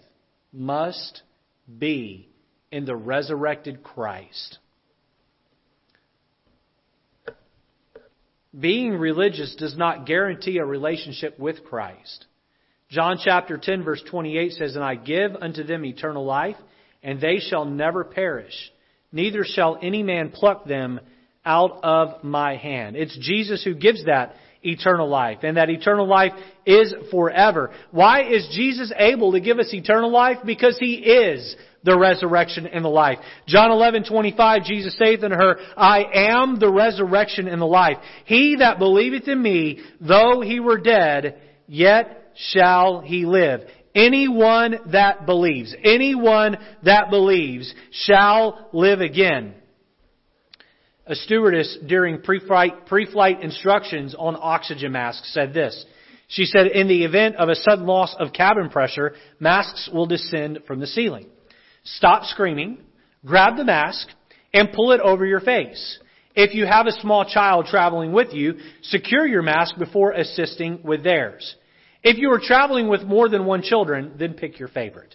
must 0.53 1.23
be 1.79 2.31
in 2.71 2.85
the 2.85 2.97
resurrected 2.97 3.83
Christ. 3.83 4.59
Being 8.59 8.93
religious 8.93 9.55
does 9.57 9.77
not 9.77 10.07
guarantee 10.07 10.59
a 10.59 10.65
relationship 10.65 11.39
with 11.39 11.65
Christ. 11.65 12.27
John 12.89 13.19
chapter 13.23 13.59
10 13.59 13.83
verse 13.83 14.03
28 14.09 14.53
says, 14.53 14.77
And 14.77 14.85
I 14.85 14.95
give 14.95 15.35
unto 15.35 15.65
them 15.65 15.85
eternal 15.85 16.25
life, 16.25 16.57
and 17.03 17.21
they 17.21 17.39
shall 17.39 17.65
never 17.65 18.05
perish, 18.05 18.55
neither 19.13 19.45
shall 19.45 19.79
any 19.83 20.03
man 20.03 20.31
pluck 20.31 20.65
them 20.67 21.01
out 21.45 21.81
of 21.83 22.23
my 22.23 22.57
hand. 22.57 22.97
It's 22.97 23.19
Jesus 23.19 23.65
who 23.65 23.75
gives 23.75 24.05
that 24.07 24.37
eternal 24.63 25.09
life. 25.09 25.39
And 25.43 25.57
that 25.57 25.71
eternal 25.71 26.07
life 26.07 26.33
is 26.65 26.95
forever. 27.11 27.71
Why 27.91 28.23
is 28.25 28.49
Jesus 28.53 28.93
able 28.97 29.33
to 29.33 29.41
give 29.41 29.59
us 29.59 29.73
eternal 29.73 30.11
life? 30.11 30.39
Because 30.45 30.79
He 30.79 30.95
is 30.95 31.55
the 31.85 31.99
resurrection 31.99 32.67
and 32.67 32.85
the 32.85 32.89
life. 32.89 33.19
John 33.47 33.71
11:25 33.71 34.65
Jesus 34.65 34.97
saith 34.99 35.23
unto 35.23 35.37
her, 35.37 35.59
I 35.77 36.05
am 36.31 36.59
the 36.59 36.73
resurrection 36.73 37.47
and 37.47 37.61
the 37.61 37.67
life. 37.67 37.99
He 38.25 38.57
that 38.57 38.79
believeth 38.79 39.29
in 39.29 39.41
me, 39.41 39.81
though 40.01 40.41
he 40.41 40.61
were 40.61 40.79
dead, 40.79 41.41
yet 41.67 42.33
shall 42.37 43.01
he 43.01 43.27
live. 43.27 43.61
Anyone 43.95 44.79
that 44.93 45.25
believes, 45.25 45.75
anyone 45.85 46.57
that 46.83 47.11
believes 47.11 47.73
shall 47.93 48.69
live 48.73 49.01
again 49.01 49.55
a 51.07 51.15
stewardess 51.15 51.79
during 51.87 52.23
pre-flight, 52.23 52.87
pre-flight 52.87 53.43
instructions 53.43 54.15
on 54.19 54.37
oxygen 54.41 54.93
masks 54.93 55.33
said 55.33 55.53
this. 55.53 55.85
She 56.29 56.47
said, 56.47 56.69
in 56.69 56.89
the 56.89 57.05
event 57.05 57.37
of 57.37 57.49
a 57.49 57.55
sudden 57.55 57.87
loss 57.87 58.17
of 58.19 58.33
cabin 58.33 58.71
pressure, 58.71 59.13
masks 59.39 59.91
will 59.93 60.07
descend 60.07 60.61
from 60.67 60.81
the 60.81 60.87
ceiling. 60.87 61.27
Stop 61.85 62.25
screaming, 62.25 62.79
grab 63.25 63.57
the 63.57 63.65
mask, 63.65 64.09
and 64.53 64.73
pull 64.73 64.93
it 64.93 65.01
over 65.01 65.25
your 65.25 65.41
face. 65.41 65.99
If 66.35 66.55
you 66.55 66.67
have 66.67 66.87
a 66.87 67.01
small 67.01 67.25
child 67.25 67.67
traveling 67.67 68.13
with 68.13 68.33
you, 68.33 68.55
secure 68.83 69.27
your 69.27 69.43
mask 69.43 69.79
before 69.79 70.13
assisting 70.13 70.81
with 70.83 71.05
theirs. 71.05 71.55
If 72.03 72.19
you 72.19 72.31
are 72.33 72.41
traveling 72.41 72.89
with 72.89 73.03
more 73.03 73.29
than 73.29 73.47
one 73.47 73.63
children, 73.63 74.15
then 74.19 74.35
pick 74.35 74.59
your 74.59 74.69
favorite. 74.69 75.15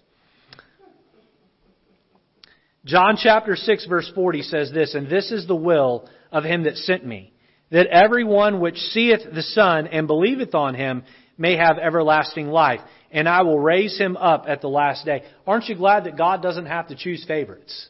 John 2.86 3.18
chapter 3.22 3.56
6 3.56 3.86
verse 3.88 4.10
40 4.16 4.42
says 4.44 4.72
this, 4.74 4.96
And 4.96 5.10
this 5.10 5.32
is 5.32 5.46
the 5.46 5.56
will 5.56 6.10
of 6.32 6.44
him 6.44 6.64
that 6.64 6.78
sent 6.78 7.06
me, 7.06 7.34
that 7.72 7.88
every 7.88 8.24
one 8.24 8.62
which 8.62 8.78
seeth 8.78 9.20
the 9.34 9.44
Son 9.44 9.88
and 9.88 10.08
believeth 10.08 10.56
on 10.56 10.76
him 10.76 11.04
may 11.38 11.58
have 11.58 11.78
everlasting 11.78 12.48
life, 12.48 12.80
and 13.12 13.28
I 13.28 13.42
will 13.42 13.60
raise 13.60 13.98
him 13.98 14.18
up 14.18 14.46
at 14.48 14.62
the 14.62 14.70
last 14.70 15.06
day. 15.06 15.24
Aren't 15.48 15.66
you 15.66 15.76
glad 15.76 16.06
that 16.06 16.18
God 16.18 16.42
doesn't 16.42 16.68
have 16.68 16.88
to 16.90 16.96
choose 16.96 17.24
favorites? 17.26 17.90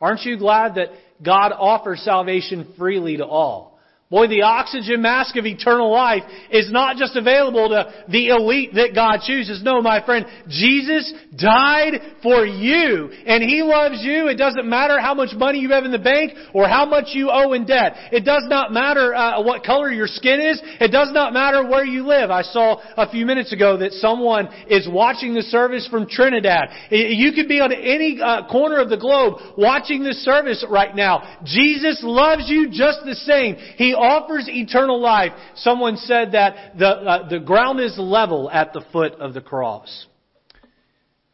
Aren't 0.00 0.22
you 0.22 0.38
glad 0.38 0.76
that 0.76 0.88
God 1.22 1.52
offers 1.52 2.00
salvation 2.02 2.74
freely 2.76 3.16
to 3.18 3.26
all? 3.26 3.73
Boy, 4.14 4.28
the 4.28 4.42
oxygen 4.42 5.02
mask 5.02 5.34
of 5.34 5.44
eternal 5.44 5.90
life 5.90 6.22
is 6.48 6.70
not 6.70 6.98
just 6.98 7.16
available 7.16 7.70
to 7.70 7.92
the 8.08 8.28
elite 8.28 8.72
that 8.74 8.94
God 8.94 9.22
chooses. 9.26 9.60
No, 9.64 9.82
my 9.82 10.06
friend, 10.06 10.24
Jesus 10.46 11.12
died 11.36 11.94
for 12.22 12.46
you, 12.46 13.10
and 13.26 13.42
He 13.42 13.64
loves 13.64 14.04
you. 14.04 14.28
It 14.28 14.36
doesn't 14.36 14.70
matter 14.70 15.00
how 15.00 15.14
much 15.14 15.30
money 15.34 15.58
you 15.58 15.70
have 15.70 15.82
in 15.82 15.90
the 15.90 15.98
bank 15.98 16.30
or 16.54 16.68
how 16.68 16.86
much 16.86 17.06
you 17.08 17.28
owe 17.28 17.54
in 17.54 17.66
debt. 17.66 17.94
It 18.12 18.24
does 18.24 18.44
not 18.46 18.72
matter 18.72 19.12
uh, 19.12 19.42
what 19.42 19.64
color 19.64 19.90
your 19.90 20.06
skin 20.06 20.40
is. 20.40 20.62
It 20.78 20.92
does 20.92 21.10
not 21.10 21.32
matter 21.32 21.68
where 21.68 21.84
you 21.84 22.06
live. 22.06 22.30
I 22.30 22.42
saw 22.42 22.80
a 22.96 23.10
few 23.10 23.26
minutes 23.26 23.52
ago 23.52 23.78
that 23.78 23.94
someone 23.94 24.46
is 24.68 24.88
watching 24.88 25.34
the 25.34 25.42
service 25.42 25.88
from 25.90 26.06
Trinidad. 26.06 26.68
You 26.88 27.32
could 27.32 27.48
be 27.48 27.58
on 27.58 27.72
any 27.72 28.20
uh, 28.22 28.46
corner 28.46 28.78
of 28.78 28.90
the 28.90 28.96
globe 28.96 29.40
watching 29.58 30.04
this 30.04 30.22
service 30.24 30.64
right 30.70 30.94
now. 30.94 31.40
Jesus 31.44 31.98
loves 32.04 32.44
you 32.48 32.68
just 32.70 33.00
the 33.04 33.16
same. 33.16 33.56
He 33.74 34.03
offers 34.04 34.48
eternal 34.48 35.00
life. 35.00 35.32
Someone 35.56 35.96
said 35.96 36.32
that 36.32 36.78
the, 36.78 36.86
uh, 36.86 37.28
the 37.28 37.40
ground 37.40 37.80
is 37.80 37.98
level 37.98 38.50
at 38.50 38.72
the 38.72 38.84
foot 38.92 39.14
of 39.14 39.34
the 39.34 39.40
cross. 39.40 40.06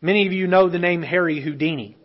Many 0.01 0.27
of 0.27 0.33
you 0.33 0.47
know 0.47 0.71
the 0.71 0.79
name 0.79 1.03
Harry 1.03 1.43
Houdini. 1.43 1.97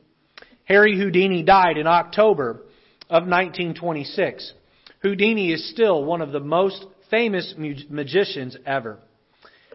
Harry 0.65 0.97
Houdini 0.97 1.43
died 1.43 1.77
in 1.77 1.87
October 1.87 2.61
of 3.09 3.23
1926. 3.23 4.53
Houdini 5.01 5.51
is 5.53 5.69
still 5.69 6.03
one 6.03 6.21
of 6.21 6.31
the 6.31 6.39
most 6.39 6.85
famous 7.09 7.53
magicians 7.57 8.57
ever. 8.65 8.97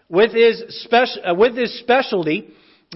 With 0.08 0.32
his, 0.32 0.86
uh, 0.92 1.34
with 1.34 1.56
his 1.56 1.78
specialty 1.78 2.48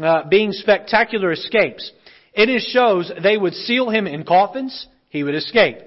uh, 0.03 0.29
being 0.29 0.51
spectacular 0.53 1.31
escapes, 1.31 1.91
in 2.35 2.49
his 2.49 2.65
shows 2.65 3.11
they 3.23 3.37
would 3.37 3.55
seal 3.55 3.89
him 3.89 4.09
in 4.09 4.25
coffins, 4.25 4.89
he 5.09 5.23
would 5.23 5.37
escape. 5.37 5.79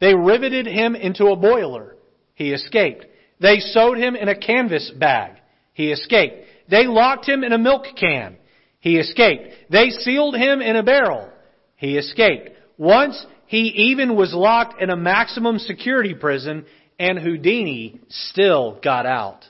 They 0.00 0.14
riveted 0.14 0.66
him 0.66 0.96
into 0.96 1.26
a 1.26 1.36
boiler. 1.36 1.96
He 2.34 2.52
escaped. 2.52 3.06
They 3.40 3.58
sewed 3.58 3.98
him 3.98 4.16
in 4.16 4.28
a 4.28 4.38
canvas 4.38 4.90
bag. 4.98 5.36
He 5.74 5.92
escaped. 5.92 6.44
They 6.68 6.86
locked 6.86 7.28
him 7.28 7.44
in 7.44 7.52
a 7.52 7.58
milk 7.58 7.84
can. 7.98 8.36
He 8.80 8.98
escaped. 8.98 9.70
They 9.70 9.90
sealed 9.90 10.36
him 10.36 10.62
in 10.62 10.76
a 10.76 10.82
barrel. 10.82 11.30
He 11.76 11.98
escaped. 11.98 12.50
Once 12.78 13.26
he 13.46 13.90
even 13.90 14.16
was 14.16 14.32
locked 14.32 14.80
in 14.80 14.90
a 14.90 14.96
maximum 14.96 15.58
security 15.58 16.14
prison 16.14 16.64
and 16.98 17.18
Houdini 17.18 18.00
still 18.08 18.78
got 18.82 19.04
out. 19.04 19.44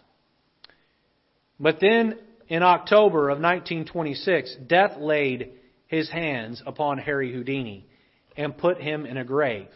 But 1.59 1.79
then 1.81 2.19
in 2.49 2.63
October 2.63 3.29
of 3.29 3.39
1926, 3.39 4.57
death 4.67 4.97
laid 4.99 5.51
his 5.87 6.11
hands 6.11 6.63
upon 6.67 6.99
Harry 6.99 7.33
Houdini 7.33 7.87
and 8.37 8.57
put 8.57 8.81
him 8.81 9.07
in 9.07 9.17
a 9.17 9.25
grave 9.25 9.69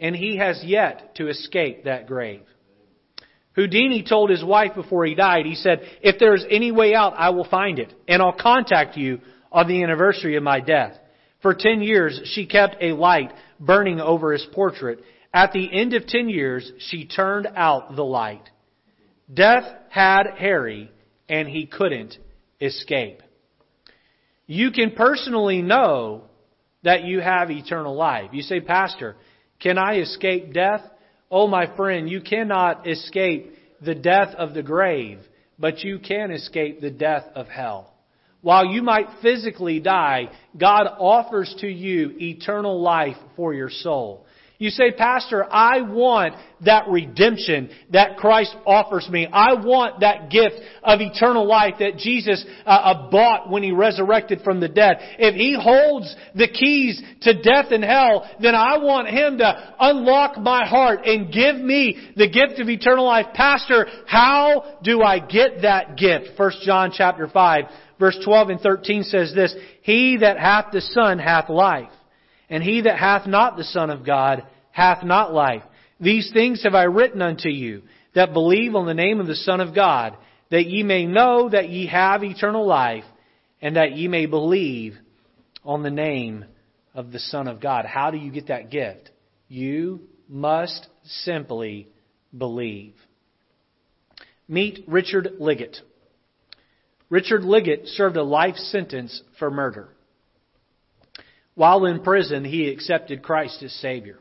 and 0.00 0.16
he 0.16 0.38
has 0.38 0.62
yet 0.64 1.14
to 1.16 1.28
escape 1.28 1.84
that 1.84 2.06
grave. 2.06 2.42
Houdini 3.54 4.02
told 4.02 4.30
his 4.30 4.42
wife 4.42 4.74
before 4.74 5.04
he 5.04 5.14
died, 5.14 5.44
he 5.44 5.54
said, 5.54 5.80
If 6.02 6.18
there's 6.18 6.44
any 6.48 6.72
way 6.72 6.94
out, 6.94 7.14
I 7.16 7.30
will 7.30 7.48
find 7.48 7.78
it, 7.78 7.92
and 8.08 8.22
I'll 8.22 8.32
contact 8.32 8.96
you 8.96 9.20
on 9.52 9.68
the 9.68 9.82
anniversary 9.82 10.36
of 10.36 10.42
my 10.42 10.60
death. 10.60 10.96
For 11.42 11.54
ten 11.54 11.82
years, 11.82 12.20
she 12.32 12.46
kept 12.46 12.76
a 12.80 12.92
light 12.92 13.32
burning 13.58 14.00
over 14.00 14.32
his 14.32 14.46
portrait. 14.52 15.00
At 15.32 15.52
the 15.52 15.68
end 15.72 15.94
of 15.94 16.06
ten 16.06 16.28
years, 16.28 16.70
she 16.78 17.06
turned 17.06 17.48
out 17.54 17.96
the 17.96 18.04
light. 18.04 18.48
Death 19.32 19.64
had 19.90 20.24
Harry, 20.38 20.90
and 21.28 21.48
he 21.48 21.66
couldn't 21.66 22.16
escape. 22.60 23.22
You 24.46 24.70
can 24.70 24.92
personally 24.92 25.62
know 25.62 26.24
that 26.82 27.04
you 27.04 27.20
have 27.20 27.50
eternal 27.50 27.94
life. 27.94 28.30
You 28.32 28.42
say, 28.42 28.60
Pastor, 28.60 29.16
can 29.60 29.78
I 29.78 30.00
escape 30.00 30.52
death? 30.52 30.82
Oh, 31.30 31.46
my 31.46 31.74
friend, 31.76 32.08
you 32.08 32.20
cannot 32.20 32.88
escape 32.88 33.54
the 33.80 33.94
death 33.94 34.34
of 34.36 34.54
the 34.54 34.62
grave, 34.62 35.20
but 35.58 35.84
you 35.84 35.98
can 35.98 36.30
escape 36.30 36.80
the 36.80 36.90
death 36.90 37.24
of 37.34 37.46
hell. 37.46 37.92
While 38.42 38.66
you 38.66 38.82
might 38.82 39.20
physically 39.20 39.80
die, 39.80 40.30
God 40.56 40.86
offers 40.98 41.54
to 41.60 41.68
you 41.68 42.16
eternal 42.18 42.80
life 42.80 43.18
for 43.36 43.52
your 43.52 43.68
soul. 43.68 44.26
You 44.60 44.68
say, 44.68 44.90
Pastor, 44.92 45.50
I 45.50 45.80
want 45.80 46.34
that 46.66 46.86
redemption 46.88 47.70
that 47.92 48.18
Christ 48.18 48.54
offers 48.66 49.08
me. 49.08 49.26
I 49.26 49.54
want 49.54 50.00
that 50.00 50.28
gift 50.28 50.56
of 50.82 51.00
eternal 51.00 51.48
life 51.48 51.76
that 51.78 51.96
Jesus 51.96 52.44
uh, 52.66 52.68
uh, 52.68 53.10
bought 53.10 53.48
when 53.48 53.62
He 53.62 53.72
resurrected 53.72 54.42
from 54.44 54.60
the 54.60 54.68
dead. 54.68 54.98
If 55.18 55.34
He 55.34 55.56
holds 55.58 56.14
the 56.34 56.46
keys 56.46 57.02
to 57.22 57.42
death 57.42 57.72
and 57.72 57.82
hell, 57.82 58.30
then 58.42 58.54
I 58.54 58.76
want 58.76 59.08
Him 59.08 59.38
to 59.38 59.74
unlock 59.80 60.36
my 60.36 60.66
heart 60.66 61.06
and 61.06 61.32
give 61.32 61.56
me 61.56 62.12
the 62.16 62.28
gift 62.28 62.60
of 62.60 62.68
eternal 62.68 63.06
life. 63.06 63.28
Pastor, 63.32 63.86
how 64.06 64.76
do 64.82 65.00
I 65.00 65.20
get 65.20 65.62
that 65.62 65.96
gift? 65.96 66.38
1 66.38 66.52
John 66.66 66.92
chapter 66.94 67.28
5 67.28 67.64
verse 67.98 68.18
12 68.22 68.48
and 68.50 68.60
13 68.60 69.04
says 69.04 69.32
this, 69.34 69.54
He 69.80 70.18
that 70.18 70.38
hath 70.38 70.66
the 70.70 70.82
Son 70.82 71.18
hath 71.18 71.48
life. 71.48 71.90
And 72.50 72.62
he 72.62 72.82
that 72.82 72.98
hath 72.98 73.26
not 73.26 73.56
the 73.56 73.64
Son 73.64 73.88
of 73.90 74.04
God 74.04 74.44
hath 74.72 75.04
not 75.04 75.32
life. 75.32 75.62
These 76.00 76.30
things 76.32 76.64
have 76.64 76.74
I 76.74 76.84
written 76.84 77.22
unto 77.22 77.48
you, 77.48 77.82
that 78.14 78.32
believe 78.32 78.74
on 78.74 78.86
the 78.86 78.94
name 78.94 79.20
of 79.20 79.26
the 79.26 79.36
Son 79.36 79.60
of 79.60 79.74
God, 79.74 80.16
that 80.50 80.66
ye 80.66 80.82
may 80.82 81.06
know 81.06 81.48
that 81.48 81.68
ye 81.68 81.86
have 81.86 82.24
eternal 82.24 82.66
life, 82.66 83.04
and 83.62 83.76
that 83.76 83.92
ye 83.92 84.08
may 84.08 84.26
believe 84.26 84.96
on 85.64 85.82
the 85.82 85.90
name 85.90 86.44
of 86.94 87.12
the 87.12 87.18
Son 87.18 87.46
of 87.46 87.60
God. 87.60 87.84
How 87.84 88.10
do 88.10 88.18
you 88.18 88.32
get 88.32 88.48
that 88.48 88.70
gift? 88.70 89.10
You 89.48 90.00
must 90.28 90.88
simply 91.04 91.88
believe. 92.36 92.94
Meet 94.48 94.84
Richard 94.88 95.34
Liggett. 95.38 95.76
Richard 97.08 97.44
Liggett 97.44 97.86
served 97.88 98.16
a 98.16 98.22
life 98.22 98.56
sentence 98.56 99.22
for 99.38 99.50
murder. 99.50 99.88
While 101.60 101.84
in 101.84 102.00
prison, 102.00 102.42
he 102.42 102.70
accepted 102.70 103.22
Christ 103.22 103.62
as 103.62 103.70
Savior. 103.74 104.18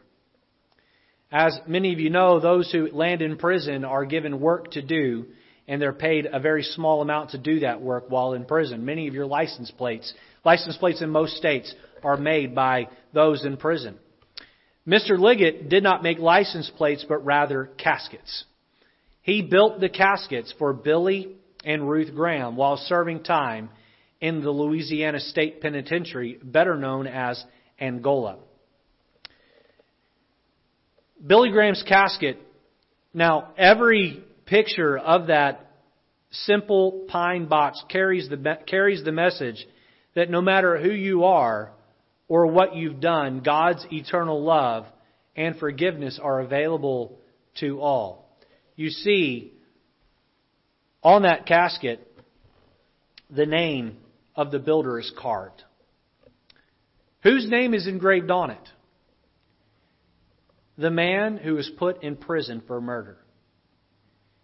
As 1.32 1.58
many 1.66 1.94
of 1.94 2.00
you 2.02 2.10
know, 2.10 2.42
those 2.42 2.70
who 2.70 2.92
land 2.92 3.22
in 3.22 3.38
prison 3.38 3.86
are 3.86 4.04
given 4.04 4.42
work 4.42 4.72
to 4.72 4.82
do, 4.82 5.28
and 5.66 5.82
they're 5.82 5.94
paid 5.94 6.28
a 6.30 6.42
very 6.42 6.64
small 6.64 7.02
amount 7.02 7.30
to 7.30 7.38
do 7.38 7.62
that 7.62 7.82
work 7.82 8.10
while 8.10 8.34
in 8.34 8.44
prison. 8.44 8.84
Many 8.84 9.08
of 9.08 9.14
your 9.14 9.26
license 9.26 9.72
plates, 9.72 10.14
license 10.44 10.76
plates 10.76 11.02
in 11.02 11.12
most 11.12 11.38
states, 11.38 11.74
are 12.04 12.18
made 12.18 12.54
by 12.54 12.90
those 13.14 13.46
in 13.46 13.56
prison. 13.56 13.98
Mr. 14.86 15.18
Liggett 15.18 15.70
did 15.70 15.82
not 15.82 16.04
make 16.04 16.20
license 16.20 16.70
plates, 16.76 17.06
but 17.08 17.24
rather 17.24 17.72
caskets. 17.78 18.44
He 19.22 19.44
built 19.44 19.80
the 19.80 19.88
caskets 19.88 20.54
for 20.60 20.74
Billy 20.74 21.38
and 21.64 21.90
Ruth 21.90 22.14
Graham 22.14 22.58
while 22.58 22.76
serving 22.76 23.24
time 23.24 23.70
in 24.22 24.42
the 24.42 24.52
Louisiana 24.52 25.20
State 25.20 25.62
Penitentiary, 25.62 26.40
better 26.44 26.76
known 26.76 27.08
as 27.08 27.44
Angola. 27.80 28.38
Billy 31.26 31.52
Graham's 31.52 31.84
casket, 31.88 32.38
now 33.14 33.54
every 33.58 34.24
picture 34.46 34.98
of 34.98 35.28
that 35.28 35.72
simple 36.32 37.06
pine 37.08 37.48
box 37.48 37.84
carries 37.90 38.30
the, 38.30 38.58
carries 38.68 39.04
the 39.04 39.12
message 39.12 39.66
that 40.16 40.30
no 40.30 40.42
matter 40.42 40.78
who 40.78 40.92
you 40.92 41.26
are 41.26 41.72
or 42.28 42.48
what 42.48 42.76
you've 42.76 43.00
done, 43.00 43.42
God's 43.42 43.86
eternal 43.92 44.44
love 44.44 44.86
and 45.36 45.58
forgiveness 45.58 46.20
are 46.22 46.42
available 46.42 47.18
to 47.60 47.82
all. 47.82 48.30
You 48.76 48.90
see, 48.90 49.54
on 51.04 51.24
that 51.24 51.46
casket, 51.46 52.06
the 53.30 53.46
name 53.46 53.98
of 54.40 54.52
the 54.52 54.60
builder 54.60 54.98
is 54.98 55.12
carved. 55.20 55.62
Whose 57.24 57.46
name 57.50 57.74
is 57.74 57.88
engraved 57.88 58.32
on 58.32 58.52
it? 58.52 58.70
The 60.78 60.90
man 60.90 61.36
who 61.36 61.56
was 61.56 61.70
put 61.78 62.04
in 62.04 62.16
prison 62.16 62.64
for 62.66 62.80
murder. 62.80 63.18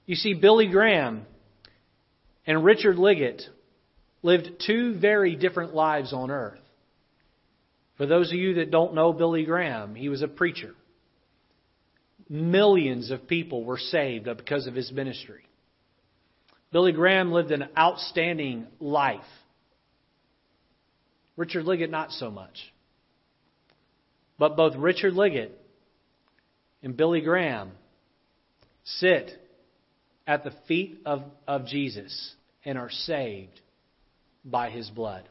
You 0.05 0.15
see, 0.15 0.34
Billy 0.34 0.67
Graham 0.67 1.25
and 2.45 2.65
Richard 2.65 2.97
Liggett 2.97 3.43
lived 4.21 4.62
two 4.67 4.99
very 4.99 5.38
different 5.38 5.73
lives 5.73 6.12
on 6.12 6.29
earth. 6.29 6.60
For 7.95 8.05
those 8.05 8.29
of 8.31 8.38
you 8.38 8.55
that 8.55 8.71
don't 8.71 8.95
know 8.95 9.13
Billy 9.13 9.45
Graham, 9.45 9.95
he 9.95 10.10
was 10.10 10.21
a 10.21 10.27
preacher. 10.27 10.75
Millions 12.27 13.12
of 13.12 13.29
people 13.29 13.63
were 13.63 13.77
saved 13.77 14.25
because 14.25 14.67
of 14.67 14.75
his 14.75 14.91
ministry. 14.91 15.43
Billy 16.73 16.91
Graham 16.91 17.31
lived 17.31 17.51
an 17.51 17.69
outstanding 17.77 18.67
life. 18.81 19.21
Richard 21.38 21.65
Liggett, 21.65 21.89
not 21.89 22.12
so 22.12 22.32
much. 22.32 22.74
But 24.38 24.56
both 24.56 24.76
Richard 24.76 25.13
Liggett 25.13 25.58
and 26.84 26.95
Billy 26.95 27.21
Graham 27.21 27.71
sit 28.84 29.32
at 30.28 30.43
the 30.43 30.54
feet 30.67 31.02
of, 31.06 31.24
of 31.48 31.65
Jesus 31.65 32.36
and 32.63 32.78
are 32.78 32.89
saved 32.89 33.60
by 34.43 34.69
his 34.69 34.89
blood. 34.89 35.28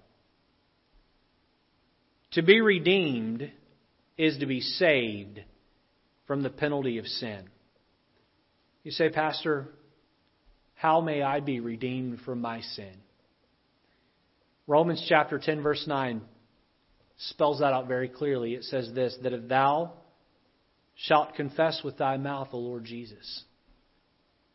To 2.33 2.43
be 2.43 2.61
redeemed 2.61 3.51
is 4.19 4.39
to 4.39 4.47
be 4.47 4.61
saved 4.61 5.41
from 6.27 6.43
the 6.43 6.51
penalty 6.51 6.99
of 6.99 7.07
sin. 7.07 7.45
You 8.83 8.91
say, 8.91 9.09
Pastor, 9.09 9.69
how 10.75 11.01
may 11.01 11.23
I 11.23 11.41
be 11.41 11.61
redeemed 11.61 12.21
from 12.21 12.41
my 12.41 12.61
sin? 12.61 12.95
Romans 14.67 15.05
chapter 15.09 15.39
10, 15.39 15.63
verse 15.63 15.85
9 15.87 16.23
spells 17.19 17.61
that 17.61 17.73
out 17.73 17.87
very 17.87 18.09
clearly. 18.09 18.55
It 18.55 18.65
says 18.65 18.91
this 18.95 19.17
that 19.23 19.33
if 19.33 19.49
thou 19.49 19.93
shalt 20.95 21.35
confess 21.35 21.83
with 21.85 21.99
thy 21.99 22.17
mouth 22.17 22.49
the 22.51 22.57
Lord 22.57 22.85
Jesus, 22.85 23.45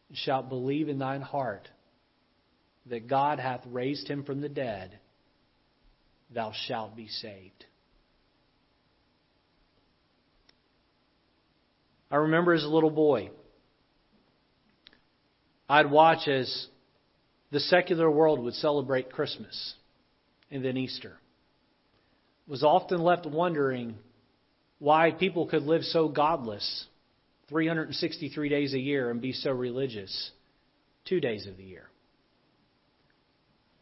and 0.10 0.18
shalt 0.18 0.50
believe 0.50 0.90
in 0.90 0.98
thine 0.98 1.22
heart 1.22 1.68
that 2.88 3.08
God 3.08 3.40
hath 3.40 3.62
raised 3.68 4.08
him 4.08 4.24
from 4.24 4.42
the 4.42 4.50
dead, 4.50 4.98
thou 6.34 6.54
shalt 6.68 6.96
be 6.96 7.08
saved. 7.08 7.66
I 12.10 12.16
remember 12.16 12.54
as 12.54 12.64
a 12.64 12.68
little 12.70 12.90
boy, 12.90 13.30
I'd 15.70 15.92
watch 15.92 16.28
as 16.28 16.68
the 17.52 17.60
secular 17.60 18.10
world 18.10 18.40
would 18.40 18.56
celebrate 18.56 19.12
Christmas 19.12 19.76
and 20.52 20.64
then 20.64 20.78
Easter. 20.78 21.14
Was 22.48 22.64
often 22.64 23.02
left 23.02 23.26
wondering 23.26 23.96
why 24.80 25.12
people 25.12 25.48
could 25.48 25.64
live 25.64 25.84
so 25.84 26.08
godless 26.08 26.86
363 27.50 28.50
days 28.50 28.74
a 28.74 28.80
year 28.80 29.12
and 29.12 29.22
be 29.22 29.34
so 29.34 29.52
religious 29.52 30.32
two 31.06 31.20
days 31.20 31.48
of 31.48 31.58
the 31.58 31.64
year. 31.64 31.90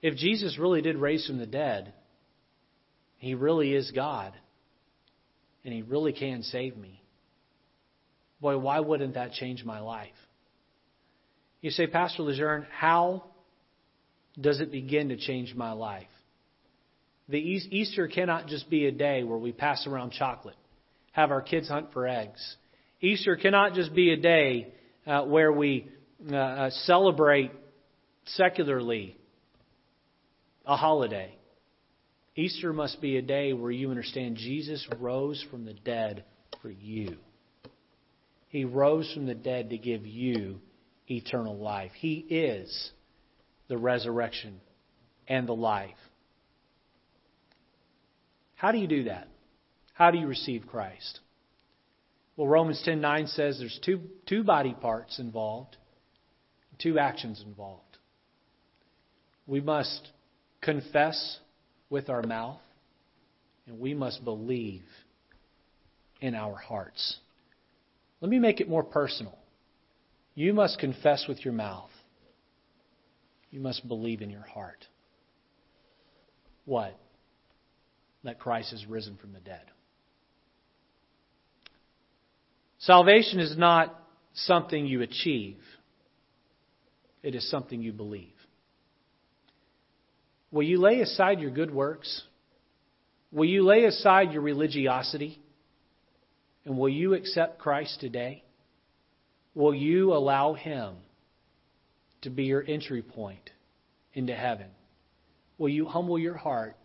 If 0.01 0.15
Jesus 0.15 0.57
really 0.57 0.81
did 0.81 0.97
raise 0.97 1.25
from 1.25 1.37
the 1.37 1.45
dead, 1.45 1.93
he 3.17 3.33
really 3.33 3.73
is 3.73 3.91
God, 3.91 4.33
and 5.65 5.73
he 5.73 5.81
really 5.81 6.13
can 6.13 6.43
save 6.43 6.77
me. 6.77 7.01
Boy, 8.39 8.57
why 8.57 8.79
wouldn't 8.79 9.15
that 9.15 9.33
change 9.33 9.63
my 9.63 9.79
life? 9.79 10.09
You 11.61 11.71
say, 11.71 11.87
Pastor 11.87 12.23
Lejeune, 12.23 12.67
how 12.71 13.23
does 14.39 14.61
it 14.61 14.71
begin 14.71 15.09
to 15.09 15.17
change 15.17 15.55
my 15.55 15.71
life? 15.71 16.07
The 17.29 17.39
Easter 17.39 18.07
cannot 18.07 18.47
just 18.47 18.69
be 18.69 18.85
a 18.85 18.91
day 18.91 19.23
where 19.23 19.37
we 19.37 19.51
pass 19.51 19.85
around 19.85 20.11
chocolate, 20.11 20.55
have 21.11 21.31
our 21.31 21.41
kids 21.41 21.67
hunt 21.67 21.91
for 21.91 22.07
eggs. 22.07 22.55
Easter 23.01 23.35
cannot 23.35 23.73
just 23.73 23.93
be 23.93 24.11
a 24.11 24.17
day 24.17 24.73
uh, 25.05 25.23
where 25.23 25.51
we 25.51 25.89
uh, 26.31 26.35
uh 26.35 26.69
celebrate 26.69 27.51
secularly 28.25 29.17
a 30.65 30.75
holiday. 30.75 31.33
Easter 32.35 32.71
must 32.71 33.01
be 33.01 33.17
a 33.17 33.21
day 33.21 33.53
where 33.53 33.71
you 33.71 33.89
understand 33.89 34.37
Jesus 34.37 34.87
rose 34.99 35.43
from 35.49 35.65
the 35.65 35.73
dead 35.73 36.23
for 36.61 36.69
you. 36.69 37.17
He 38.49 38.63
rose 38.63 39.11
from 39.13 39.25
the 39.25 39.35
dead 39.35 39.71
to 39.71 39.77
give 39.77 40.05
you 40.05 40.59
eternal 41.09 41.57
life. 41.57 41.91
He 41.95 42.15
is 42.29 42.91
the 43.67 43.77
resurrection 43.77 44.61
and 45.27 45.47
the 45.47 45.55
life. 45.55 45.95
How 48.57 48.71
do 48.71 48.79
you 48.79 48.87
do 48.87 49.03
that? 49.03 49.27
How 49.93 50.11
do 50.11 50.17
you 50.17 50.27
receive 50.27 50.65
Christ? 50.67 51.19
Well, 52.35 52.47
Romans 52.47 52.83
10:9 52.85 53.27
says 53.29 53.57
there's 53.57 53.79
two 53.83 54.09
two 54.25 54.43
body 54.43 54.73
parts 54.73 55.19
involved, 55.19 55.77
two 56.79 56.99
actions 56.99 57.41
involved. 57.41 57.97
We 59.45 59.61
must 59.61 60.11
confess 60.61 61.39
with 61.89 62.09
our 62.09 62.23
mouth 62.23 62.59
and 63.67 63.79
we 63.79 63.93
must 63.93 64.23
believe 64.23 64.85
in 66.19 66.33
our 66.33 66.55
hearts. 66.55 67.17
Let 68.21 68.29
me 68.29 68.39
make 68.39 68.59
it 68.59 68.67
more 68.67 68.83
personal. 68.83 69.37
You 70.33 70.53
must 70.53 70.79
confess 70.79 71.27
with 71.27 71.45
your 71.45 71.53
mouth. 71.53 71.91
You 73.51 73.59
must 73.59 73.87
believe 73.87 74.21
in 74.21 74.29
your 74.31 74.45
heart. 74.45 74.85
What? 76.65 76.99
That 78.23 78.39
Christ 78.39 78.71
has 78.71 78.85
risen 78.85 79.17
from 79.17 79.33
the 79.33 79.39
dead. 79.39 79.61
Salvation 82.79 83.39
is 83.39 83.57
not 83.57 83.99
something 84.33 84.85
you 84.85 85.01
achieve, 85.01 85.57
it 87.23 87.35
is 87.35 87.49
something 87.49 87.81
you 87.81 87.91
believe. 87.91 88.33
Will 90.51 90.63
you 90.63 90.79
lay 90.79 91.01
aside 91.01 91.39
your 91.39 91.51
good 91.51 91.73
works? 91.73 92.23
Will 93.31 93.45
you 93.45 93.65
lay 93.65 93.83
aside 93.83 94.31
your 94.31 94.41
religiosity? 94.41 95.39
And 96.63 96.77
will 96.77 96.89
you 96.89 97.13
accept 97.13 97.59
Christ 97.59 97.99
today? 97.99 98.43
Will 99.53 99.75
you 99.75 100.13
allow 100.13 100.53
Him 100.53 100.95
to 102.21 102.29
be 102.29 102.45
your 102.45 102.63
entry 102.65 103.01
point 103.01 103.49
into 104.13 104.35
heaven? 104.35 104.67
Will 105.57 105.69
you 105.69 105.85
humble 105.85 106.17
your 106.17 106.37
heart 106.37 106.76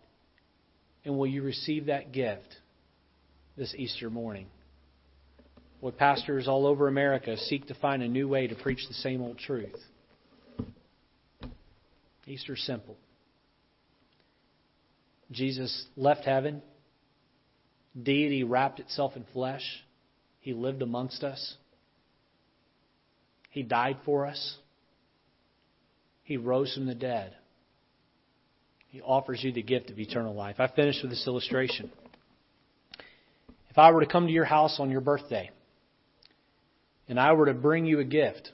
and 1.05 1.17
will 1.17 1.27
you 1.27 1.43
receive 1.43 1.87
that 1.87 2.11
gift 2.11 2.55
this 3.57 3.73
Easter 3.75 4.09
morning? 4.09 4.47
Will 5.81 5.91
pastors 5.91 6.47
all 6.47 6.65
over 6.65 6.87
America 6.87 7.37
seek 7.37 7.67
to 7.67 7.73
find 7.75 8.01
a 8.01 8.07
new 8.07 8.27
way 8.27 8.47
to 8.47 8.55
preach 8.55 8.87
the 8.87 8.93
same 8.93 9.21
old 9.21 9.37
truth? 9.37 9.75
Easter's 12.25 12.61
simple. 12.61 12.95
Jesus 15.31 15.85
left 15.97 16.23
heaven 16.23 16.61
deity 18.01 18.43
wrapped 18.43 18.79
itself 18.79 19.15
in 19.15 19.25
flesh. 19.33 19.63
He 20.39 20.53
lived 20.53 20.81
amongst 20.81 21.23
us. 21.23 21.55
He 23.49 23.63
died 23.63 23.97
for 24.05 24.25
us. 24.25 24.57
He 26.23 26.37
rose 26.37 26.73
from 26.73 26.85
the 26.85 26.95
dead. 26.95 27.35
He 28.93 29.01
offers 29.01 29.43
you 29.43 29.51
the 29.51 29.63
gift 29.63 29.89
of 29.89 29.97
eternal 29.97 30.35
life. 30.35 30.57
I 30.59 30.67
finished 30.67 31.01
with 31.01 31.09
this 31.09 31.25
illustration. 31.25 31.91
If 33.71 33.79
I 33.79 33.89
were 33.91 34.01
to 34.01 34.05
come 34.05 34.27
to 34.27 34.31
your 34.31 34.45
house 34.45 34.75
on 34.79 34.91
your 34.91 35.01
birthday 35.01 35.49
and 37.07 37.19
I 37.19 37.33
were 37.33 37.47
to 37.47 37.55
bring 37.55 37.87
you 37.87 37.99
a 37.99 38.03
gift, 38.03 38.51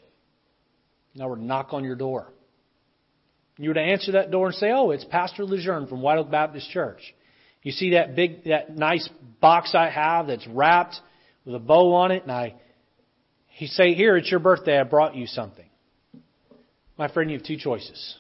and 1.13 1.21
I 1.21 1.25
were 1.25 1.35
to 1.35 1.43
knock 1.43 1.73
on 1.73 1.83
your 1.83 1.97
door, 1.97 2.31
you 3.57 3.69
were 3.69 3.73
to 3.73 3.81
answer 3.81 4.13
that 4.13 4.31
door 4.31 4.45
and 4.45 4.55
say, 4.55 4.71
Oh, 4.71 4.91
it's 4.91 5.03
Pastor 5.03 5.43
Lejeune 5.43 5.87
from 5.87 6.01
White 6.01 6.19
Oak 6.19 6.31
Baptist 6.31 6.71
Church. 6.71 7.01
You 7.61 7.73
see 7.73 7.91
that 7.91 8.15
big, 8.15 8.45
that 8.45 8.77
nice 8.77 9.09
box 9.41 9.75
I 9.75 9.89
have 9.89 10.27
that's 10.27 10.47
wrapped 10.47 10.95
with 11.43 11.53
a 11.53 11.59
bow 11.59 11.95
on 11.95 12.11
it, 12.11 12.23
and 12.23 12.31
I, 12.31 12.55
he 13.49 13.67
say, 13.67 13.93
here, 13.93 14.15
it's 14.15 14.31
your 14.31 14.39
birthday, 14.39 14.79
I 14.79 14.83
brought 14.83 15.15
you 15.15 15.27
something. 15.27 15.67
My 16.97 17.09
friend, 17.09 17.29
you 17.29 17.37
have 17.37 17.45
two 17.45 17.57
choices. 17.57 18.18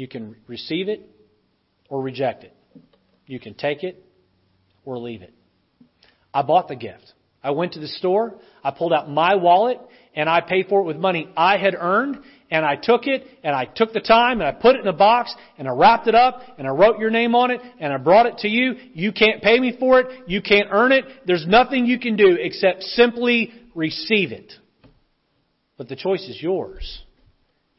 You 0.00 0.08
can 0.08 0.34
receive 0.46 0.88
it 0.88 1.06
or 1.90 2.00
reject 2.00 2.42
it. 2.42 2.56
You 3.26 3.38
can 3.38 3.52
take 3.52 3.84
it 3.84 4.02
or 4.86 4.96
leave 4.96 5.20
it. 5.20 5.34
I 6.32 6.40
bought 6.40 6.68
the 6.68 6.74
gift. 6.74 7.12
I 7.42 7.50
went 7.50 7.74
to 7.74 7.80
the 7.80 7.86
store, 7.86 8.36
I 8.64 8.70
pulled 8.70 8.94
out 8.94 9.10
my 9.10 9.34
wallet, 9.34 9.78
and 10.14 10.26
I 10.26 10.40
paid 10.40 10.68
for 10.70 10.80
it 10.80 10.84
with 10.84 10.96
money 10.96 11.28
I 11.36 11.58
had 11.58 11.74
earned, 11.78 12.16
and 12.50 12.64
I 12.64 12.76
took 12.76 13.06
it, 13.06 13.26
and 13.44 13.54
I 13.54 13.66
took 13.66 13.92
the 13.92 14.00
time, 14.00 14.40
and 14.40 14.48
I 14.48 14.52
put 14.52 14.76
it 14.76 14.80
in 14.80 14.86
a 14.86 14.94
box, 14.94 15.34
and 15.58 15.68
I 15.68 15.72
wrapped 15.72 16.06
it 16.06 16.14
up, 16.14 16.40
and 16.56 16.66
I 16.66 16.70
wrote 16.70 16.98
your 16.98 17.10
name 17.10 17.34
on 17.34 17.50
it, 17.50 17.60
and 17.78 17.92
I 17.92 17.98
brought 17.98 18.24
it 18.24 18.38
to 18.38 18.48
you. 18.48 18.76
You 18.94 19.12
can't 19.12 19.42
pay 19.42 19.60
me 19.60 19.76
for 19.78 20.00
it. 20.00 20.06
You 20.26 20.40
can't 20.40 20.68
earn 20.70 20.92
it. 20.92 21.04
There's 21.26 21.46
nothing 21.46 21.84
you 21.84 21.98
can 21.98 22.16
do 22.16 22.38
except 22.40 22.84
simply 22.84 23.52
receive 23.74 24.32
it. 24.32 24.50
But 25.76 25.90
the 25.90 25.96
choice 25.96 26.26
is 26.26 26.42
yours. 26.42 27.02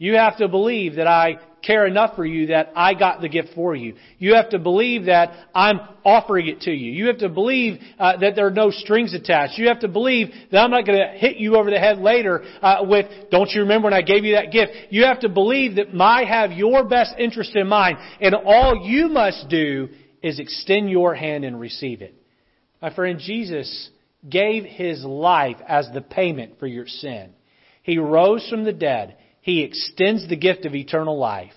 You 0.02 0.16
have 0.16 0.38
to 0.38 0.47
believe 0.47 0.95
that 0.95 1.06
I 1.06 1.38
care 1.62 1.86
enough 1.86 2.16
for 2.16 2.26
you 2.26 2.47
that 2.47 2.72
I 2.76 2.95
got 2.95 3.22
the 3.22 3.30
gift 3.30 3.49
for 3.54 3.76
you. 3.76 3.97
You 4.18 4.34
have 4.34 4.49
to 4.49 4.58
believe 4.58 5.06
that 5.06 5.30
I'm 5.54 5.80
offering 6.04 6.47
it 6.47 6.62
to 6.62 6.72
you. 6.72 6.91
You 6.91 7.06
have 7.06 7.20
to 7.20 7.30
believe 7.30 7.80
uh, 7.99 8.18
that 8.18 8.36
there 8.36 8.47
are 8.47 8.49
no 8.49 8.72
strings 8.72 9.14
attached. 9.14 9.60
You 9.60 9.68
have 9.68 9.82
to 9.82 9.88
believe 9.88 10.30
that 10.52 10.58
I'm 10.58 10.72
not 10.72 10.88
going 10.88 10.97
to 10.97 11.20
hit 11.20 11.38
you 11.38 11.56
over 11.56 11.70
the 11.70 11.78
head 11.78 11.99
later 11.99 12.43
uh, 12.64 12.78
with, 12.82 13.06
don't 13.30 13.52
you 13.52 13.62
remember 13.62 13.89
when 13.89 13.93
I 13.93 14.02
gave 14.02 14.26
you 14.26 14.34
that 14.34 14.52
gift? 14.52 14.72
You 14.89 15.04
have 15.04 15.20
to 15.20 15.30
believe 15.30 15.76
that 15.76 15.89
I 16.02 16.24
have 16.24 16.52
your 16.52 16.84
best 16.84 17.14
interest 17.20 17.56
in 17.56 17.68
mind, 17.68 17.99
and 18.20 18.34
all 18.34 18.84
you 18.84 19.08
must 19.08 19.49
do 19.49 19.89
is 20.24 20.39
extend 20.39 20.89
your 20.89 21.14
hand 21.14 21.45
and 21.45 21.60
receive 21.60 22.02
it. 22.02 22.16
My 22.82 22.91
friend, 22.91 23.20
Jesus 23.20 23.91
gave 24.28 24.64
his 24.64 25.04
life 25.04 25.58
as 25.68 25.88
the 25.93 26.02
payment 26.02 26.58
for 26.58 26.66
your 26.66 26.88
sin. 26.88 27.34
He 27.84 27.99
rose 27.99 28.47
from 28.49 28.64
the 28.64 28.74
dead. 28.74 29.18
He 29.42 29.64
extends 29.64 30.28
the 30.30 30.36
gift 30.36 30.66
of 30.66 30.76
eternal 30.76 31.18
life, 31.18 31.54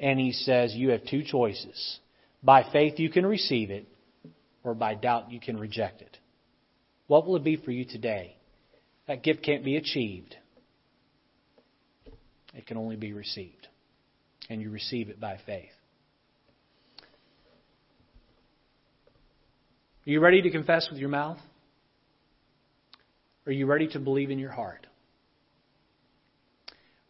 and 0.00 0.18
he 0.18 0.32
says, 0.32 0.74
You 0.74 0.90
have 0.90 1.04
two 1.04 1.22
choices. 1.22 1.98
By 2.42 2.64
faith, 2.72 2.98
you 2.98 3.10
can 3.10 3.26
receive 3.26 3.70
it, 3.70 3.86
or 4.64 4.74
by 4.74 4.94
doubt, 4.94 5.30
you 5.30 5.40
can 5.40 5.58
reject 5.58 6.00
it. 6.00 6.16
What 7.06 7.26
will 7.26 7.36
it 7.36 7.44
be 7.44 7.56
for 7.56 7.70
you 7.70 7.84
today? 7.84 8.36
That 9.06 9.22
gift 9.22 9.42
can't 9.42 9.64
be 9.64 9.76
achieved, 9.76 10.36
it 12.54 12.66
can 12.66 12.76
only 12.76 12.96
be 12.96 13.12
received. 13.12 13.68
And 14.48 14.62
you 14.62 14.70
receive 14.70 15.08
it 15.08 15.20
by 15.20 15.38
faith. 15.44 15.72
Are 20.06 20.10
you 20.10 20.20
ready 20.20 20.40
to 20.42 20.50
confess 20.50 20.88
with 20.88 21.00
your 21.00 21.08
mouth? 21.08 21.38
Are 23.44 23.52
you 23.52 23.66
ready 23.66 23.88
to 23.88 23.98
believe 23.98 24.30
in 24.30 24.38
your 24.38 24.52
heart? 24.52 24.86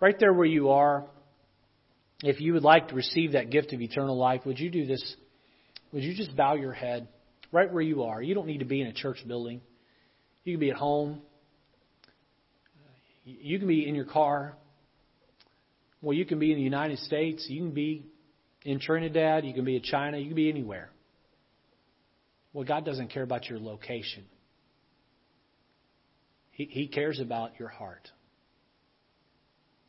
Right 0.00 0.18
there 0.18 0.32
where 0.32 0.46
you 0.46 0.70
are, 0.70 1.04
if 2.22 2.40
you 2.40 2.54
would 2.54 2.62
like 2.62 2.88
to 2.88 2.94
receive 2.94 3.32
that 3.32 3.50
gift 3.50 3.72
of 3.72 3.80
eternal 3.80 4.16
life, 4.16 4.42
would 4.44 4.58
you 4.58 4.70
do 4.70 4.86
this? 4.86 5.16
Would 5.92 6.02
you 6.02 6.14
just 6.14 6.36
bow 6.36 6.54
your 6.54 6.72
head 6.72 7.08
right 7.52 7.72
where 7.72 7.82
you 7.82 8.04
are? 8.04 8.22
You 8.22 8.34
don't 8.34 8.46
need 8.46 8.58
to 8.58 8.64
be 8.64 8.80
in 8.80 8.88
a 8.88 8.92
church 8.92 9.18
building. 9.26 9.60
You 10.44 10.54
can 10.54 10.60
be 10.60 10.70
at 10.70 10.76
home. 10.76 11.22
You 13.24 13.58
can 13.58 13.68
be 13.68 13.88
in 13.88 13.94
your 13.94 14.04
car. 14.04 14.54
Well, 16.02 16.14
you 16.14 16.24
can 16.24 16.38
be 16.38 16.52
in 16.52 16.58
the 16.58 16.64
United 16.64 16.98
States. 17.00 17.46
You 17.48 17.62
can 17.62 17.72
be 17.72 18.06
in 18.64 18.78
Trinidad. 18.78 19.44
You 19.44 19.54
can 19.54 19.64
be 19.64 19.76
in 19.76 19.82
China. 19.82 20.18
You 20.18 20.26
can 20.26 20.36
be 20.36 20.48
anywhere. 20.48 20.90
Well, 22.52 22.64
God 22.64 22.84
doesn't 22.84 23.08
care 23.08 23.22
about 23.22 23.48
your 23.48 23.58
location. 23.58 24.24
He, 26.52 26.64
he 26.64 26.86
cares 26.86 27.20
about 27.20 27.58
your 27.58 27.68
heart. 27.68 28.10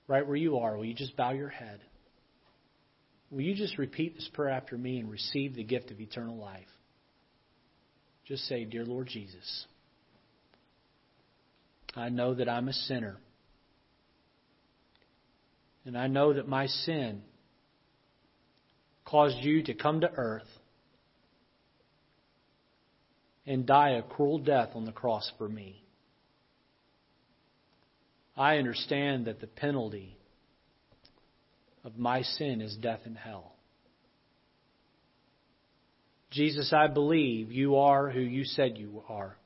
Right 0.08 0.26
where 0.26 0.38
you 0.38 0.60
are, 0.60 0.78
will 0.78 0.86
you 0.86 0.94
just 0.94 1.18
bow 1.18 1.32
your 1.32 1.50
head? 1.50 1.82
Will 3.30 3.42
you 3.42 3.56
just 3.56 3.78
repeat 3.78 4.16
this 4.16 4.30
prayer 4.34 4.52
after 4.52 4.78
me 4.78 5.00
and 5.00 5.12
receive 5.12 5.56
the 5.56 5.64
gift 5.64 5.92
of 5.92 6.00
eternal 6.00 6.38
life? 6.38 6.68
Just 8.26 8.48
say, 8.48 8.64
Dear 8.64 8.86
Lord 8.86 9.08
Jesus, 9.08 9.66
I 11.96 12.10
know 12.10 12.34
that 12.36 12.48
I'm 12.48 12.70
a 12.70 12.74
sinner. 12.74 13.18
And 15.86 15.98
I 15.98 16.08
know 16.08 16.34
that 16.34 16.48
my 16.48 16.68
sin 16.68 17.22
caused 19.06 19.38
you 19.38 19.64
to 19.64 19.74
come 19.74 20.02
to 20.02 20.12
earth 20.12 20.48
and 23.46 23.66
die 23.66 23.92
a 23.92 24.02
cruel 24.02 24.38
death 24.38 24.72
on 24.76 24.84
the 24.84 24.92
cross 24.92 25.32
for 25.38 25.48
me. 25.48 25.82
I 28.38 28.58
understand 28.58 29.26
that 29.26 29.42
the 29.42 29.48
penalty 29.48 30.16
of 31.84 31.98
my 31.98 32.22
sin 32.22 32.62
is 32.62 32.76
death 32.76 33.02
and 33.06 33.18
hell. 33.18 33.54
Jesus, 36.30 36.72
I 36.74 36.88
believe 36.88 37.52
you 37.52 37.78
are 37.78 38.10
who 38.10 38.20
you 38.20 38.44
said 38.44 38.78
you 38.78 39.02
are, 39.10 39.38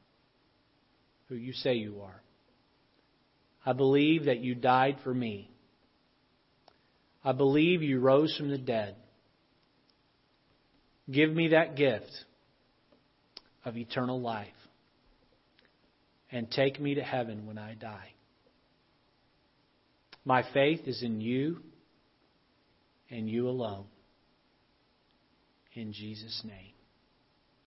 who 1.29 1.35
you 1.35 1.53
say 1.53 1.75
you 1.75 2.01
are. 2.01 2.21
I 3.65 3.73
believe 3.73 4.25
that 4.25 4.39
you 4.39 4.55
died 4.55 4.97
for 5.03 5.13
me. 5.13 5.49
I 7.23 7.31
believe 7.31 7.83
you 7.83 7.99
rose 7.99 8.35
from 8.35 8.49
the 8.49 8.57
dead. 8.57 8.95
Give 11.09 11.31
me 11.31 11.49
that 11.49 11.75
gift 11.75 12.11
of 13.63 13.77
eternal 13.77 14.19
life 14.19 14.47
and 16.31 16.49
take 16.49 16.79
me 16.79 16.95
to 16.95 17.03
heaven 17.03 17.45
when 17.45 17.57
I 17.57 17.75
die. 17.75 18.13
My 20.23 20.43
faith 20.53 20.81
is 20.85 21.01
in 21.03 21.19
you 21.21 21.61
and 23.09 23.29
you 23.29 23.47
alone. 23.47 23.85
In 25.73 25.93
Jesus' 25.93 26.41
name. 26.43 26.73